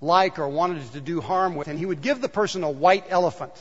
like 0.00 0.40
or 0.40 0.48
wanted 0.48 0.82
to 0.94 1.00
do 1.00 1.20
harm 1.20 1.54
with, 1.54 1.68
and 1.68 1.78
he 1.78 1.86
would 1.86 2.02
give 2.02 2.20
the 2.20 2.28
person 2.28 2.64
a 2.64 2.70
white 2.72 3.04
elephant. 3.08 3.52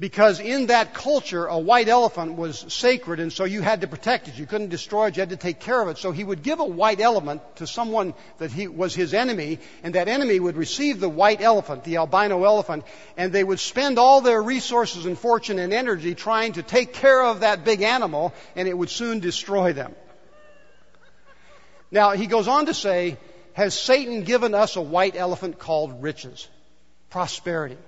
Because 0.00 0.38
in 0.38 0.66
that 0.66 0.94
culture, 0.94 1.46
a 1.46 1.58
white 1.58 1.88
elephant 1.88 2.36
was 2.36 2.64
sacred, 2.68 3.18
and 3.18 3.32
so 3.32 3.42
you 3.42 3.62
had 3.62 3.80
to 3.80 3.88
protect 3.88 4.28
it. 4.28 4.38
You 4.38 4.46
couldn't 4.46 4.68
destroy 4.68 5.08
it, 5.08 5.16
you 5.16 5.22
had 5.22 5.30
to 5.30 5.36
take 5.36 5.58
care 5.58 5.82
of 5.82 5.88
it. 5.88 5.98
So 5.98 6.12
he 6.12 6.22
would 6.22 6.44
give 6.44 6.60
a 6.60 6.64
white 6.64 7.00
elephant 7.00 7.42
to 7.56 7.66
someone 7.66 8.14
that 8.38 8.52
he 8.52 8.68
was 8.68 8.94
his 8.94 9.12
enemy, 9.12 9.58
and 9.82 9.96
that 9.96 10.06
enemy 10.06 10.38
would 10.38 10.56
receive 10.56 11.00
the 11.00 11.08
white 11.08 11.40
elephant, 11.40 11.82
the 11.82 11.96
albino 11.96 12.44
elephant, 12.44 12.84
and 13.16 13.32
they 13.32 13.42
would 13.42 13.58
spend 13.58 13.98
all 13.98 14.20
their 14.20 14.40
resources 14.40 15.04
and 15.04 15.18
fortune 15.18 15.58
and 15.58 15.72
energy 15.74 16.14
trying 16.14 16.52
to 16.52 16.62
take 16.62 16.92
care 16.92 17.24
of 17.24 17.40
that 17.40 17.64
big 17.64 17.82
animal, 17.82 18.32
and 18.54 18.68
it 18.68 18.78
would 18.78 18.90
soon 18.90 19.18
destroy 19.18 19.72
them. 19.72 19.96
Now, 21.90 22.12
he 22.12 22.28
goes 22.28 22.46
on 22.46 22.66
to 22.66 22.74
say, 22.74 23.16
Has 23.54 23.76
Satan 23.76 24.22
given 24.22 24.54
us 24.54 24.76
a 24.76 24.80
white 24.80 25.16
elephant 25.16 25.58
called 25.58 26.04
riches, 26.04 26.46
prosperity? 27.10 27.78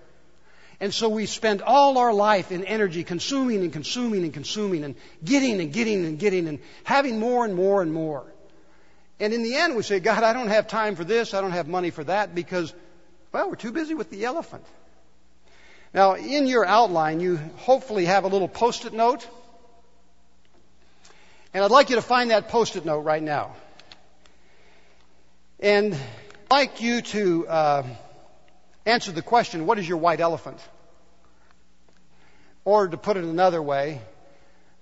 And 0.81 0.95
so 0.95 1.11
we 1.11 1.27
spend 1.27 1.61
all 1.61 1.99
our 1.99 2.13
life 2.13 2.51
in 2.51 2.65
energy 2.65 3.05
consuming 3.05 3.61
and 3.61 3.73
consuming 3.73 4.25
and 4.25 4.33
consuming 4.33 4.83
and 4.83 4.95
getting 5.23 5.61
and 5.61 5.71
getting 5.73 6.07
and 6.07 6.19
getting 6.19 6.49
and 6.49 6.59
having 6.85 7.21
more 7.21 7.45
and 7.45 7.55
more 7.55 7.83
and 7.83 7.93
more. 7.93 8.25
And 9.21 9.35
in 9.35 9.43
the 9.43 9.57
end, 9.57 9.77
we 9.77 9.83
say, 9.83 10.01
God, 10.01 10.23
I 10.23 10.33
don't 10.33 10.49
have 10.49 10.69
time 10.69 10.97
for 10.97 11.05
this. 11.05 11.35
I 11.35 11.43
don't 11.43 11.51
have 11.51 11.69
money 11.69 11.91
for 11.91 12.03
that 12.05 12.35
because, 12.35 12.73
well, 13.31 13.51
we're 13.51 13.57
too 13.57 13.73
busy 13.73 13.93
with 13.93 14.09
the 14.09 14.25
elephant. 14.25 14.65
Now, 15.93 16.15
in 16.15 16.47
your 16.47 16.65
outline, 16.65 17.21
you 17.21 17.37
hopefully 17.57 18.07
have 18.07 18.25
a 18.25 18.29
little 18.29 18.49
post 18.49 18.87
it 18.87 18.95
note. 18.95 19.29
And 21.53 21.63
I'd 21.63 21.71
like 21.71 21.91
you 21.91 21.97
to 21.97 22.03
find 22.03 22.31
that 22.31 22.49
post 22.49 22.77
it 22.77 22.87
note 22.87 23.01
right 23.01 23.23
now. 23.23 23.55
And 25.59 25.93
I'd 25.93 26.51
like 26.51 26.81
you 26.81 27.03
to. 27.03 27.47
Uh, 27.47 27.83
answer 28.87 29.13
the 29.13 29.23
question, 29.23 29.67
what 29.67 29.79
is 29.79 29.89
your 29.89 29.99
white 29.99 30.21
elephant? 30.21 30.59
Or 32.65 32.89
to 32.89 32.97
put 32.97 33.17
it 33.17 33.25
another 33.25 33.63
way, 33.63 34.01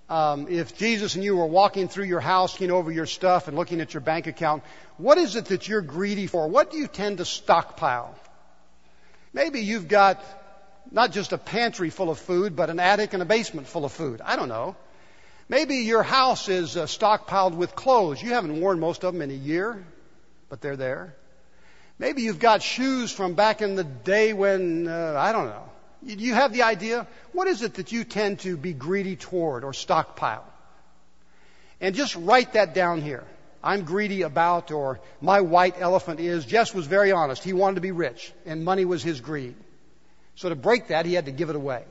um, 0.09 0.47
if 0.49 0.77
Jesus 0.77 1.15
and 1.15 1.23
you 1.23 1.37
were 1.37 1.45
walking 1.45 1.87
through 1.87 2.05
your 2.05 2.19
house, 2.19 2.53
looking 2.53 2.71
over 2.71 2.91
your 2.91 3.05
stuff 3.05 3.47
and 3.47 3.55
looking 3.55 3.79
at 3.79 3.93
your 3.93 4.01
bank 4.01 4.27
account, 4.27 4.63
what 4.97 5.17
is 5.17 5.35
it 5.35 5.45
that 5.45 5.67
you're 5.67 5.81
greedy 5.81 6.27
for? 6.27 6.47
What 6.47 6.71
do 6.71 6.77
you 6.77 6.87
tend 6.87 7.19
to 7.19 7.25
stockpile? 7.25 8.15
Maybe 9.33 9.61
you've 9.61 9.87
got 9.87 10.23
not 10.91 11.11
just 11.11 11.31
a 11.31 11.37
pantry 11.37 11.91
full 11.91 12.09
of 12.09 12.17
food, 12.17 12.55
but 12.55 12.69
an 12.69 12.79
attic 12.79 13.13
and 13.13 13.21
a 13.21 13.25
basement 13.25 13.67
full 13.67 13.85
of 13.85 13.91
food. 13.91 14.21
I 14.23 14.35
don't 14.35 14.49
know. 14.49 14.75
Maybe 15.47 15.77
your 15.77 16.03
house 16.03 16.49
is 16.49 16.75
uh, 16.77 16.85
stockpiled 16.85 17.55
with 17.55 17.75
clothes. 17.75 18.21
You 18.21 18.29
haven't 18.29 18.59
worn 18.59 18.79
most 18.79 19.03
of 19.03 19.13
them 19.13 19.21
in 19.21 19.31
a 19.31 19.33
year, 19.33 19.83
but 20.49 20.61
they're 20.61 20.75
there. 20.75 21.15
Maybe 21.99 22.21
you've 22.21 22.39
got 22.39 22.63
shoes 22.63 23.11
from 23.11 23.33
back 23.33 23.61
in 23.61 23.75
the 23.75 23.83
day 23.83 24.31
when, 24.31 24.87
uh, 24.87 25.15
I 25.17 25.33
don't 25.33 25.47
know. 25.47 25.69
Do 26.05 26.23
you 26.23 26.33
have 26.33 26.53
the 26.53 26.63
idea? 26.63 27.05
What 27.33 27.47
is 27.47 27.61
it 27.61 27.73
that 27.73 27.91
you 27.91 28.05
tend 28.05 28.39
to 28.39 28.55
be 28.55 28.71
greedy 28.71 29.17
toward 29.17 29.65
or 29.65 29.73
stockpile? 29.73 30.45
And 31.81 31.93
just 31.93 32.15
write 32.15 32.53
that 32.53 32.73
down 32.73 33.01
here. 33.01 33.25
I'm 33.61 33.83
greedy 33.83 34.21
about, 34.21 34.71
or 34.71 35.01
my 35.19 35.41
white 35.41 35.75
elephant 35.77 36.21
is. 36.21 36.45
Jess 36.45 36.73
was 36.73 36.87
very 36.87 37.11
honest. 37.11 37.43
He 37.43 37.51
wanted 37.51 37.75
to 37.75 37.81
be 37.81 37.91
rich, 37.91 38.31
and 38.45 38.63
money 38.63 38.85
was 38.85 39.03
his 39.03 39.19
greed. 39.19 39.55
So 40.35 40.47
to 40.47 40.55
break 40.55 40.87
that, 40.87 41.05
he 41.05 41.13
had 41.13 41.25
to 41.25 41.33
give 41.33 41.49
it 41.49 41.57
away. 41.57 41.83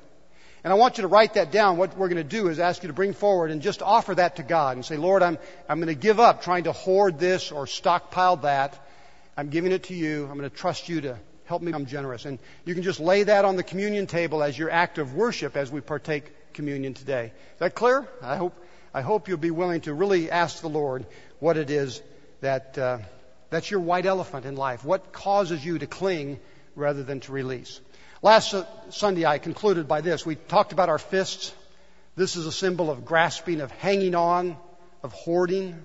And 0.65 0.73
I 0.73 0.77
want 0.77 0.97
you 0.97 1.03
to 1.03 1.09
write 1.09 1.35
that 1.35 1.53
down. 1.53 1.77
What 1.77 1.97
we're 1.99 2.09
going 2.09 2.17
to 2.17 2.25
do 2.25 2.49
is 2.49 2.59
ask 2.59 2.83
you 2.83 2.87
to 2.87 2.95
bring 2.95 3.13
forward 3.13 3.51
and 3.51 3.61
just 3.61 3.83
offer 3.83 4.15
that 4.15 4.37
to 4.37 4.43
God 4.43 4.77
and 4.77 4.85
say, 4.85 4.97
Lord, 4.97 5.23
I'm, 5.23 5.39
I'm 5.69 5.79
going 5.79 5.89
to 5.89 5.95
give 5.95 6.19
up 6.19 6.43
trying 6.43 6.65
to 6.65 6.73
hoard 6.73 7.19
this 7.19 7.53
or 7.53 7.67
stockpile 7.67 8.37
that. 8.39 8.79
I'm 9.39 9.51
giving 9.51 9.71
it 9.71 9.85
to 9.85 9.95
you. 9.95 10.27
I'm 10.29 10.37
going 10.37 10.51
to 10.51 10.57
trust 10.57 10.89
you 10.89 11.03
to 11.03 11.17
help 11.45 11.63
me 11.63 11.67
become 11.67 11.87
generous. 11.87 12.25
And 12.25 12.41
you 12.65 12.75
can 12.75 12.83
just 12.83 12.99
lay 12.99 13.23
that 13.23 13.45
on 13.45 13.55
the 13.55 13.63
communion 13.63 14.09
table 14.09 14.43
as 14.43 14.59
your 14.59 14.69
act 14.69 14.99
of 14.99 15.15
worship 15.15 15.57
as 15.57 15.71
we 15.71 15.81
partake 15.81 16.53
communion 16.55 16.93
today. 16.93 17.27
Is 17.27 17.59
that 17.61 17.77
clear? 17.77 18.09
I 18.21 18.35
hope, 18.35 18.61
I 18.93 19.01
hope 19.01 19.29
you'll 19.29 19.39
be 19.39 19.53
willing 19.53 19.83
to 19.83 19.95
really 19.95 20.29
ask 20.29 20.61
the 20.61 20.69
Lord 20.69 21.07
what 21.39 21.57
it 21.57 21.71
is 21.71 22.03
that, 22.41 22.77
uh, 22.77 22.99
that's 23.49 23.71
your 23.71 23.79
white 23.79 24.07
elephant 24.07 24.45
in 24.45 24.57
life. 24.57 24.85
What 24.85 25.13
causes 25.13 25.65
you 25.65 25.79
to 25.79 25.87
cling 25.87 26.41
rather 26.75 27.05
than 27.05 27.21
to 27.21 27.31
release? 27.31 27.81
Last 28.23 28.57
Sunday 28.91 29.25
I 29.25 29.39
concluded 29.39 29.87
by 29.87 30.01
this. 30.01 30.27
We 30.27 30.35
talked 30.35 30.73
about 30.73 30.89
our 30.89 30.99
fists. 30.99 31.55
This 32.17 32.35
is 32.35 32.45
a 32.45 32.53
symbol 32.53 32.91
of 32.91 33.05
grasping, 33.05 33.61
of 33.61 33.71
hanging 33.71 34.17
on, 34.17 34.57
of 35.05 35.13
hoarding. 35.13 35.81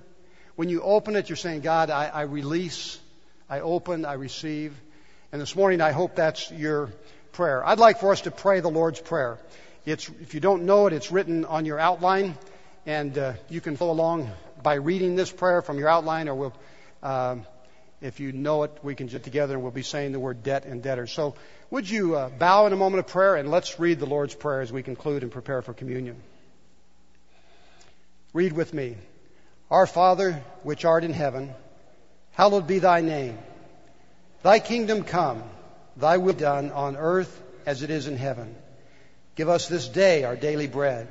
When 0.55 0.69
you 0.69 0.81
open 0.81 1.15
it, 1.15 1.29
you're 1.29 1.35
saying, 1.35 1.61
God, 1.61 1.91
I, 1.91 2.07
I 2.07 2.21
release. 2.23 2.99
I 3.49 3.59
open, 3.59 4.05
I 4.05 4.13
receive. 4.13 4.73
And 5.31 5.41
this 5.41 5.55
morning, 5.55 5.81
I 5.81 5.91
hope 5.91 6.15
that's 6.15 6.51
your 6.51 6.89
prayer. 7.33 7.65
I'd 7.65 7.79
like 7.79 7.99
for 7.99 8.11
us 8.11 8.21
to 8.21 8.31
pray 8.31 8.61
the 8.61 8.69
Lord's 8.69 9.01
Prayer. 9.01 9.37
It's, 9.85 10.09
if 10.21 10.33
you 10.33 10.39
don't 10.39 10.63
know 10.63 10.87
it, 10.87 10.93
it's 10.93 11.11
written 11.11 11.43
on 11.43 11.65
your 11.65 11.77
outline, 11.77 12.37
and 12.85 13.17
uh, 13.17 13.33
you 13.49 13.59
can 13.59 13.75
follow 13.75 13.91
along 13.91 14.31
by 14.61 14.75
reading 14.75 15.15
this 15.15 15.31
prayer 15.31 15.61
from 15.61 15.77
your 15.77 15.89
outline, 15.89 16.29
or 16.29 16.35
we'll, 16.35 16.53
um, 17.01 17.45
if 18.01 18.19
you 18.21 18.31
know 18.31 18.63
it, 18.63 18.79
we 18.81 18.95
can 18.95 19.07
get 19.07 19.23
together 19.23 19.55
and 19.55 19.63
we'll 19.63 19.71
be 19.71 19.83
saying 19.83 20.13
the 20.13 20.19
word 20.19 20.43
debt 20.43 20.65
and 20.65 20.81
debtor. 20.81 21.07
So, 21.07 21.35
would 21.69 21.89
you 21.89 22.15
uh, 22.15 22.29
bow 22.29 22.67
in 22.67 22.73
a 22.73 22.77
moment 22.77 22.99
of 22.99 23.07
prayer 23.07 23.35
and 23.35 23.51
let's 23.51 23.79
read 23.79 23.99
the 23.99 24.05
Lord's 24.05 24.35
Prayer 24.35 24.61
as 24.61 24.71
we 24.71 24.83
conclude 24.83 25.23
and 25.23 25.31
prepare 25.31 25.61
for 25.61 25.73
communion. 25.73 26.15
Read 28.31 28.53
with 28.53 28.73
me. 28.73 28.95
Our 29.69 29.87
Father, 29.87 30.43
which 30.61 30.85
art 30.85 31.03
in 31.03 31.13
heaven, 31.13 31.53
Hallowed 32.33 32.67
be 32.67 32.79
thy 32.79 33.01
name. 33.01 33.37
Thy 34.43 34.59
kingdom 34.59 35.03
come, 35.03 35.43
thy 35.97 36.17
will 36.17 36.33
be 36.33 36.39
done 36.39 36.71
on 36.71 36.97
earth 36.97 37.41
as 37.65 37.81
it 37.81 37.89
is 37.89 38.07
in 38.07 38.17
heaven. 38.17 38.55
Give 39.35 39.49
us 39.49 39.67
this 39.67 39.87
day 39.87 40.23
our 40.23 40.35
daily 40.35 40.67
bread, 40.67 41.07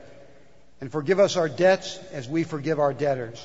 and 0.80 0.92
forgive 0.92 1.18
us 1.18 1.37
our 1.37 1.48
debts 1.48 1.98
as 2.12 2.28
we 2.28 2.44
forgive 2.44 2.78
our 2.78 2.92
debtors. 2.92 3.44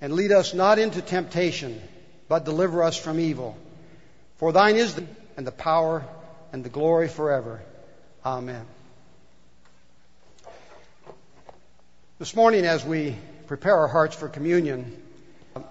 And 0.00 0.14
lead 0.14 0.32
us 0.32 0.54
not 0.54 0.78
into 0.78 1.02
temptation, 1.02 1.80
but 2.28 2.44
deliver 2.44 2.82
us 2.82 2.96
from 2.96 3.20
evil. 3.20 3.56
For 4.36 4.52
thine 4.52 4.76
is 4.76 4.94
the 4.94 5.06
and 5.36 5.46
the 5.46 5.52
power 5.52 6.04
and 6.52 6.62
the 6.62 6.68
glory 6.68 7.08
forever. 7.08 7.62
Amen. 8.26 8.66
This 12.18 12.36
morning, 12.36 12.66
as 12.66 12.84
we 12.84 13.16
prepare 13.46 13.76
our 13.76 13.88
hearts 13.88 14.14
for 14.14 14.28
communion, 14.28 15.00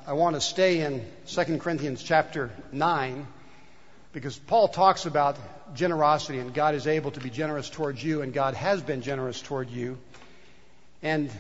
I 0.05 0.11
want 0.11 0.35
to 0.35 0.41
stay 0.41 0.81
in 0.81 1.05
2 1.27 1.57
Corinthians 1.59 2.03
chapter 2.03 2.51
9 2.73 3.25
because 4.11 4.37
Paul 4.37 4.67
talks 4.67 5.05
about 5.05 5.37
generosity 5.73 6.39
and 6.39 6.53
God 6.53 6.75
is 6.75 6.85
able 6.85 7.11
to 7.11 7.21
be 7.21 7.29
generous 7.29 7.69
towards 7.69 8.03
you 8.03 8.21
and 8.21 8.33
God 8.33 8.55
has 8.55 8.81
been 8.81 9.01
generous 9.01 9.41
toward 9.41 9.69
you. 9.69 9.97
And 11.01 11.31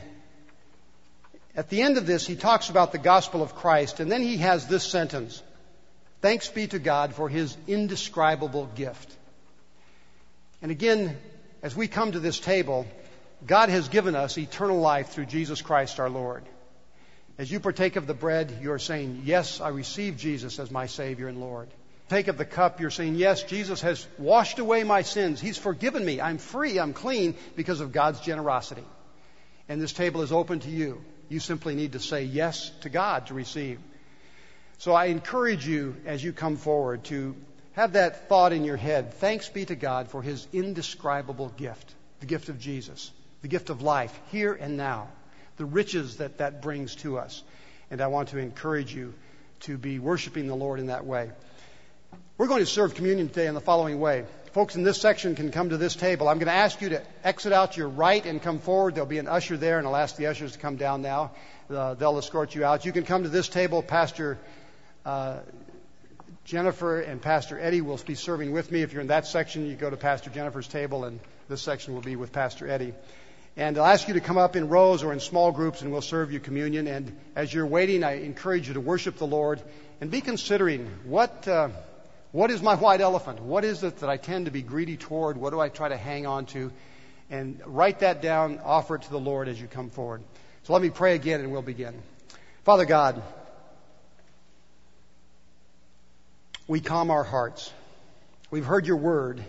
at 1.53 1.69
the 1.69 1.81
end 1.81 1.97
of 1.97 2.05
this, 2.05 2.25
he 2.25 2.37
talks 2.37 2.69
about 2.69 2.93
the 2.93 2.97
gospel 2.97 3.41
of 3.41 3.55
Christ 3.55 3.99
and 3.99 4.09
then 4.09 4.21
he 4.21 4.37
has 4.37 4.67
this 4.67 4.83
sentence 4.85 5.43
Thanks 6.21 6.49
be 6.49 6.67
to 6.67 6.79
God 6.79 7.15
for 7.15 7.29
his 7.29 7.55
indescribable 7.67 8.69
gift. 8.75 9.09
And 10.61 10.69
again, 10.69 11.17
as 11.61 11.75
we 11.75 11.87
come 11.87 12.11
to 12.11 12.19
this 12.19 12.39
table, 12.39 12.85
God 13.45 13.69
has 13.69 13.87
given 13.87 14.15
us 14.15 14.37
eternal 14.37 14.79
life 14.79 15.09
through 15.09 15.27
Jesus 15.27 15.61
Christ 15.61 15.99
our 15.99 16.09
Lord. 16.09 16.43
As 17.39 17.49
you 17.49 17.61
partake 17.61 17.95
of 17.95 18.05
the 18.05 18.13
bread, 18.13 18.59
you're 18.61 18.79
saying, 18.79 19.21
Yes, 19.23 19.61
I 19.61 19.69
receive 19.69 20.17
Jesus 20.17 20.59
as 20.59 20.69
my 20.69 20.87
Savior 20.87 21.29
and 21.29 21.39
Lord. 21.39 21.69
Take 22.09 22.27
of 22.27 22.37
the 22.37 22.43
cup, 22.43 22.81
you're 22.81 22.89
saying, 22.89 23.15
Yes, 23.15 23.43
Jesus 23.43 23.79
has 23.79 24.05
washed 24.17 24.59
away 24.59 24.83
my 24.83 25.03
sins. 25.03 25.39
He's 25.39 25.57
forgiven 25.57 26.03
me. 26.03 26.19
I'm 26.19 26.37
free. 26.37 26.77
I'm 26.77 26.91
clean 26.91 27.35
because 27.55 27.79
of 27.79 27.93
God's 27.93 28.19
generosity. 28.19 28.83
And 29.69 29.81
this 29.81 29.93
table 29.93 30.21
is 30.21 30.33
open 30.33 30.59
to 30.59 30.69
you. 30.69 31.01
You 31.29 31.39
simply 31.39 31.75
need 31.75 31.93
to 31.93 31.99
say 32.01 32.23
yes 32.23 32.71
to 32.81 32.89
God 32.89 33.27
to 33.27 33.33
receive. 33.33 33.79
So 34.79 34.91
I 34.91 35.05
encourage 35.05 35.65
you 35.65 35.95
as 36.05 36.21
you 36.21 36.33
come 36.33 36.57
forward 36.57 37.05
to 37.05 37.37
have 37.71 37.93
that 37.93 38.27
thought 38.27 38.51
in 38.51 38.65
your 38.65 38.75
head. 38.75 39.13
Thanks 39.13 39.47
be 39.47 39.63
to 39.63 39.75
God 39.75 40.09
for 40.09 40.21
His 40.21 40.45
indescribable 40.51 41.53
gift, 41.55 41.95
the 42.19 42.25
gift 42.25 42.49
of 42.49 42.59
Jesus, 42.59 43.11
the 43.43 43.47
gift 43.47 43.69
of 43.69 43.81
life 43.81 44.19
here 44.29 44.53
and 44.53 44.75
now 44.75 45.07
the 45.59 45.65
riches 45.65 46.17
that 46.17 46.37
that 46.37 46.61
brings 46.61 46.95
to 46.95 47.19
us. 47.19 47.43
And 47.91 48.01
I 48.01 48.07
want 48.07 48.29
to 48.29 48.37
encourage 48.37 48.95
you 48.95 49.13
to 49.61 49.77
be 49.77 49.99
worshiping 49.99 50.47
the 50.47 50.55
Lord 50.55 50.79
in 50.79 50.87
that 50.87 51.05
way. 51.05 51.29
We're 52.37 52.47
going 52.47 52.61
to 52.61 52.65
serve 52.65 52.95
communion 52.95 53.27
today 53.27 53.45
in 53.45 53.53
the 53.53 53.61
following 53.61 53.99
way. 53.99 54.25
Folks 54.53 54.77
in 54.77 54.83
this 54.83 54.99
section 54.99 55.35
can 55.35 55.51
come 55.51 55.69
to 55.69 55.77
this 55.77 55.95
table. 55.95 56.29
I'm 56.29 56.37
going 56.37 56.47
to 56.47 56.53
ask 56.53 56.81
you 56.81 56.89
to 56.89 57.03
exit 57.25 57.51
out 57.51 57.73
to 57.73 57.77
your 57.77 57.89
right 57.89 58.25
and 58.25 58.41
come 58.41 58.59
forward. 58.59 58.95
There'll 58.95 59.09
be 59.09 59.17
an 59.17 59.27
usher 59.27 59.57
there, 59.57 59.77
and 59.77 59.85
I'll 59.85 59.97
ask 59.97 60.15
the 60.15 60.27
ushers 60.27 60.53
to 60.53 60.59
come 60.59 60.77
down 60.77 61.01
now. 61.01 61.31
Uh, 61.69 61.93
they'll 61.95 62.17
escort 62.17 62.55
you 62.55 62.63
out. 62.63 62.85
You 62.85 62.93
can 62.93 63.03
come 63.03 63.23
to 63.23 63.29
this 63.29 63.49
table. 63.49 63.83
Pastor 63.83 64.39
uh, 65.05 65.39
Jennifer 66.45 67.01
and 67.01 67.21
Pastor 67.21 67.59
Eddie 67.59 67.81
will 67.81 67.97
be 67.97 68.15
serving 68.15 68.53
with 68.53 68.71
me. 68.71 68.81
If 68.81 68.93
you're 68.93 69.01
in 69.01 69.07
that 69.07 69.27
section, 69.27 69.67
you 69.67 69.75
go 69.75 69.89
to 69.89 69.97
Pastor 69.97 70.29
Jennifer's 70.29 70.69
table, 70.69 71.03
and 71.03 71.19
this 71.49 71.61
section 71.61 71.93
will 71.93 72.01
be 72.01 72.15
with 72.15 72.31
Pastor 72.31 72.67
Eddie. 72.69 72.93
And 73.59 73.77
I'll 73.77 73.87
ask 73.87 74.07
you 74.07 74.13
to 74.13 74.21
come 74.21 74.37
up 74.37 74.55
in 74.55 74.69
rows 74.69 75.03
or 75.03 75.11
in 75.11 75.19
small 75.19 75.51
groups, 75.51 75.81
and 75.81 75.91
we'll 75.91 76.01
serve 76.01 76.31
you 76.31 76.39
communion. 76.39 76.87
And 76.87 77.19
as 77.35 77.53
you're 77.53 77.67
waiting, 77.67 78.05
I 78.05 78.23
encourage 78.23 78.69
you 78.69 78.75
to 78.75 78.79
worship 78.79 79.17
the 79.17 79.27
Lord 79.27 79.61
and 79.99 80.09
be 80.09 80.21
considering 80.21 80.89
what. 81.03 81.45
Uh, 81.45 81.67
what 82.31 82.51
is 82.51 82.61
my 82.61 82.75
white 82.75 83.01
elephant? 83.01 83.41
What 83.41 83.65
is 83.65 83.83
it 83.83 83.97
that 83.97 84.09
I 84.09 84.15
tend 84.15 84.45
to 84.45 84.51
be 84.51 84.61
greedy 84.61 84.95
toward? 84.95 85.35
What 85.35 85.49
do 85.49 85.59
I 85.59 85.67
try 85.67 85.89
to 85.89 85.97
hang 85.97 86.25
on 86.25 86.45
to? 86.47 86.71
And 87.29 87.59
write 87.65 87.99
that 87.99 88.21
down, 88.21 88.61
offer 88.63 88.95
it 88.95 89.01
to 89.01 89.09
the 89.09 89.19
Lord 89.19 89.49
as 89.49 89.59
you 89.59 89.67
come 89.67 89.89
forward. 89.89 90.23
So 90.63 90.71
let 90.71 90.81
me 90.81 90.89
pray 90.89 91.15
again 91.15 91.41
and 91.41 91.51
we'll 91.51 91.61
begin. 91.61 92.01
Father 92.63 92.85
God, 92.85 93.21
we 96.65 96.79
calm 96.79 97.11
our 97.11 97.25
hearts. 97.25 97.73
We've 98.51 98.65
heard 98.65 98.87
your 98.87 98.97
word, 98.97 99.43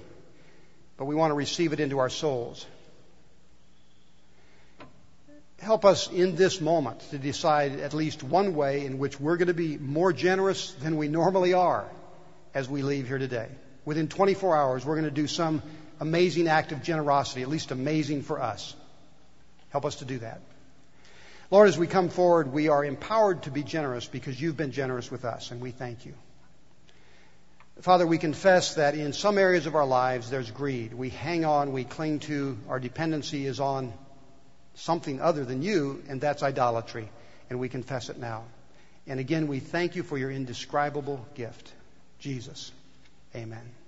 but 0.96 1.05
we 1.05 1.14
want 1.14 1.31
to 1.31 1.35
receive 1.35 1.73
it 1.73 1.79
into 1.79 2.01
our 2.01 2.11
souls. 2.11 2.66
Help 5.61 5.85
us 5.85 6.11
in 6.11 6.37
this 6.37 6.59
moment 6.59 7.01
to 7.11 7.18
decide 7.18 7.81
at 7.81 7.92
least 7.92 8.23
one 8.23 8.55
way 8.55 8.87
in 8.87 8.99
which 8.99 9.20
we're 9.20 9.37
going 9.37 9.49
to 9.49 9.55
be 9.55 9.77
more 9.77 10.11
generous 10.11 10.73
than 10.73 10.96
we 10.96 11.07
normally 11.07 11.53
are 11.53 11.87
as 12.55 12.66
we 12.66 12.83
leave 12.83 13.07
here 13.07 13.18
today. 13.18 13.49
Within 13.85 14.09
24 14.09 14.57
hours, 14.57 14.87
we're 14.87 14.94
going 14.94 15.05
to 15.05 15.11
do 15.11 15.27
some 15.27 15.62
amazing 16.01 16.49
act 16.49 16.73
of 16.73 16.83
generosity, 16.83 17.42
at 17.42 17.49
least 17.49 17.73
amazing 17.73 18.23
for 18.23 18.40
us. 18.40 18.75
Help 19.68 19.85
us 19.85 19.96
to 19.96 20.07
do 20.07 20.18
that. 20.20 20.40
Lord, 21.51 21.68
as 21.68 21.77
we 21.77 21.87
come 21.87 22.09
forward, 22.09 22.53
we 22.53 22.68
are 22.68 22.83
empowered 22.83 23.42
to 23.42 23.51
be 23.51 23.62
generous 23.62 24.07
because 24.07 24.40
you've 24.40 24.57
been 24.57 24.73
generous 24.73 25.11
with 25.11 25.27
us, 25.27 25.51
and 25.51 25.61
we 25.61 25.73
thank 25.73 26.07
you. 26.07 26.14
Father, 27.83 28.07
we 28.07 28.16
confess 28.16 28.77
that 28.77 28.94
in 28.94 29.12
some 29.12 29.37
areas 29.37 29.66
of 29.66 29.75
our 29.75 29.87
lives 29.87 30.31
there's 30.31 30.51
greed. 30.51 30.94
We 30.94 31.11
hang 31.11 31.44
on, 31.44 31.73
we 31.73 31.85
cling 31.85 32.20
to, 32.20 32.57
our 32.68 32.81
dependency 32.81 33.46
is 33.46 33.61
on 33.61 33.92
something 34.74 35.20
other 35.20 35.44
than 35.44 35.62
you, 35.62 36.02
and 36.09 36.20
that's 36.20 36.42
idolatry. 36.42 37.09
And 37.48 37.59
we 37.59 37.68
confess 37.68 38.09
it 38.09 38.18
now. 38.18 38.44
And 39.06 39.18
again, 39.18 39.48
we 39.48 39.59
thank 39.59 39.96
you 39.96 40.02
for 40.02 40.16
your 40.16 40.30
indescribable 40.30 41.26
gift. 41.35 41.72
Jesus. 42.18 42.70
Amen. 43.35 43.80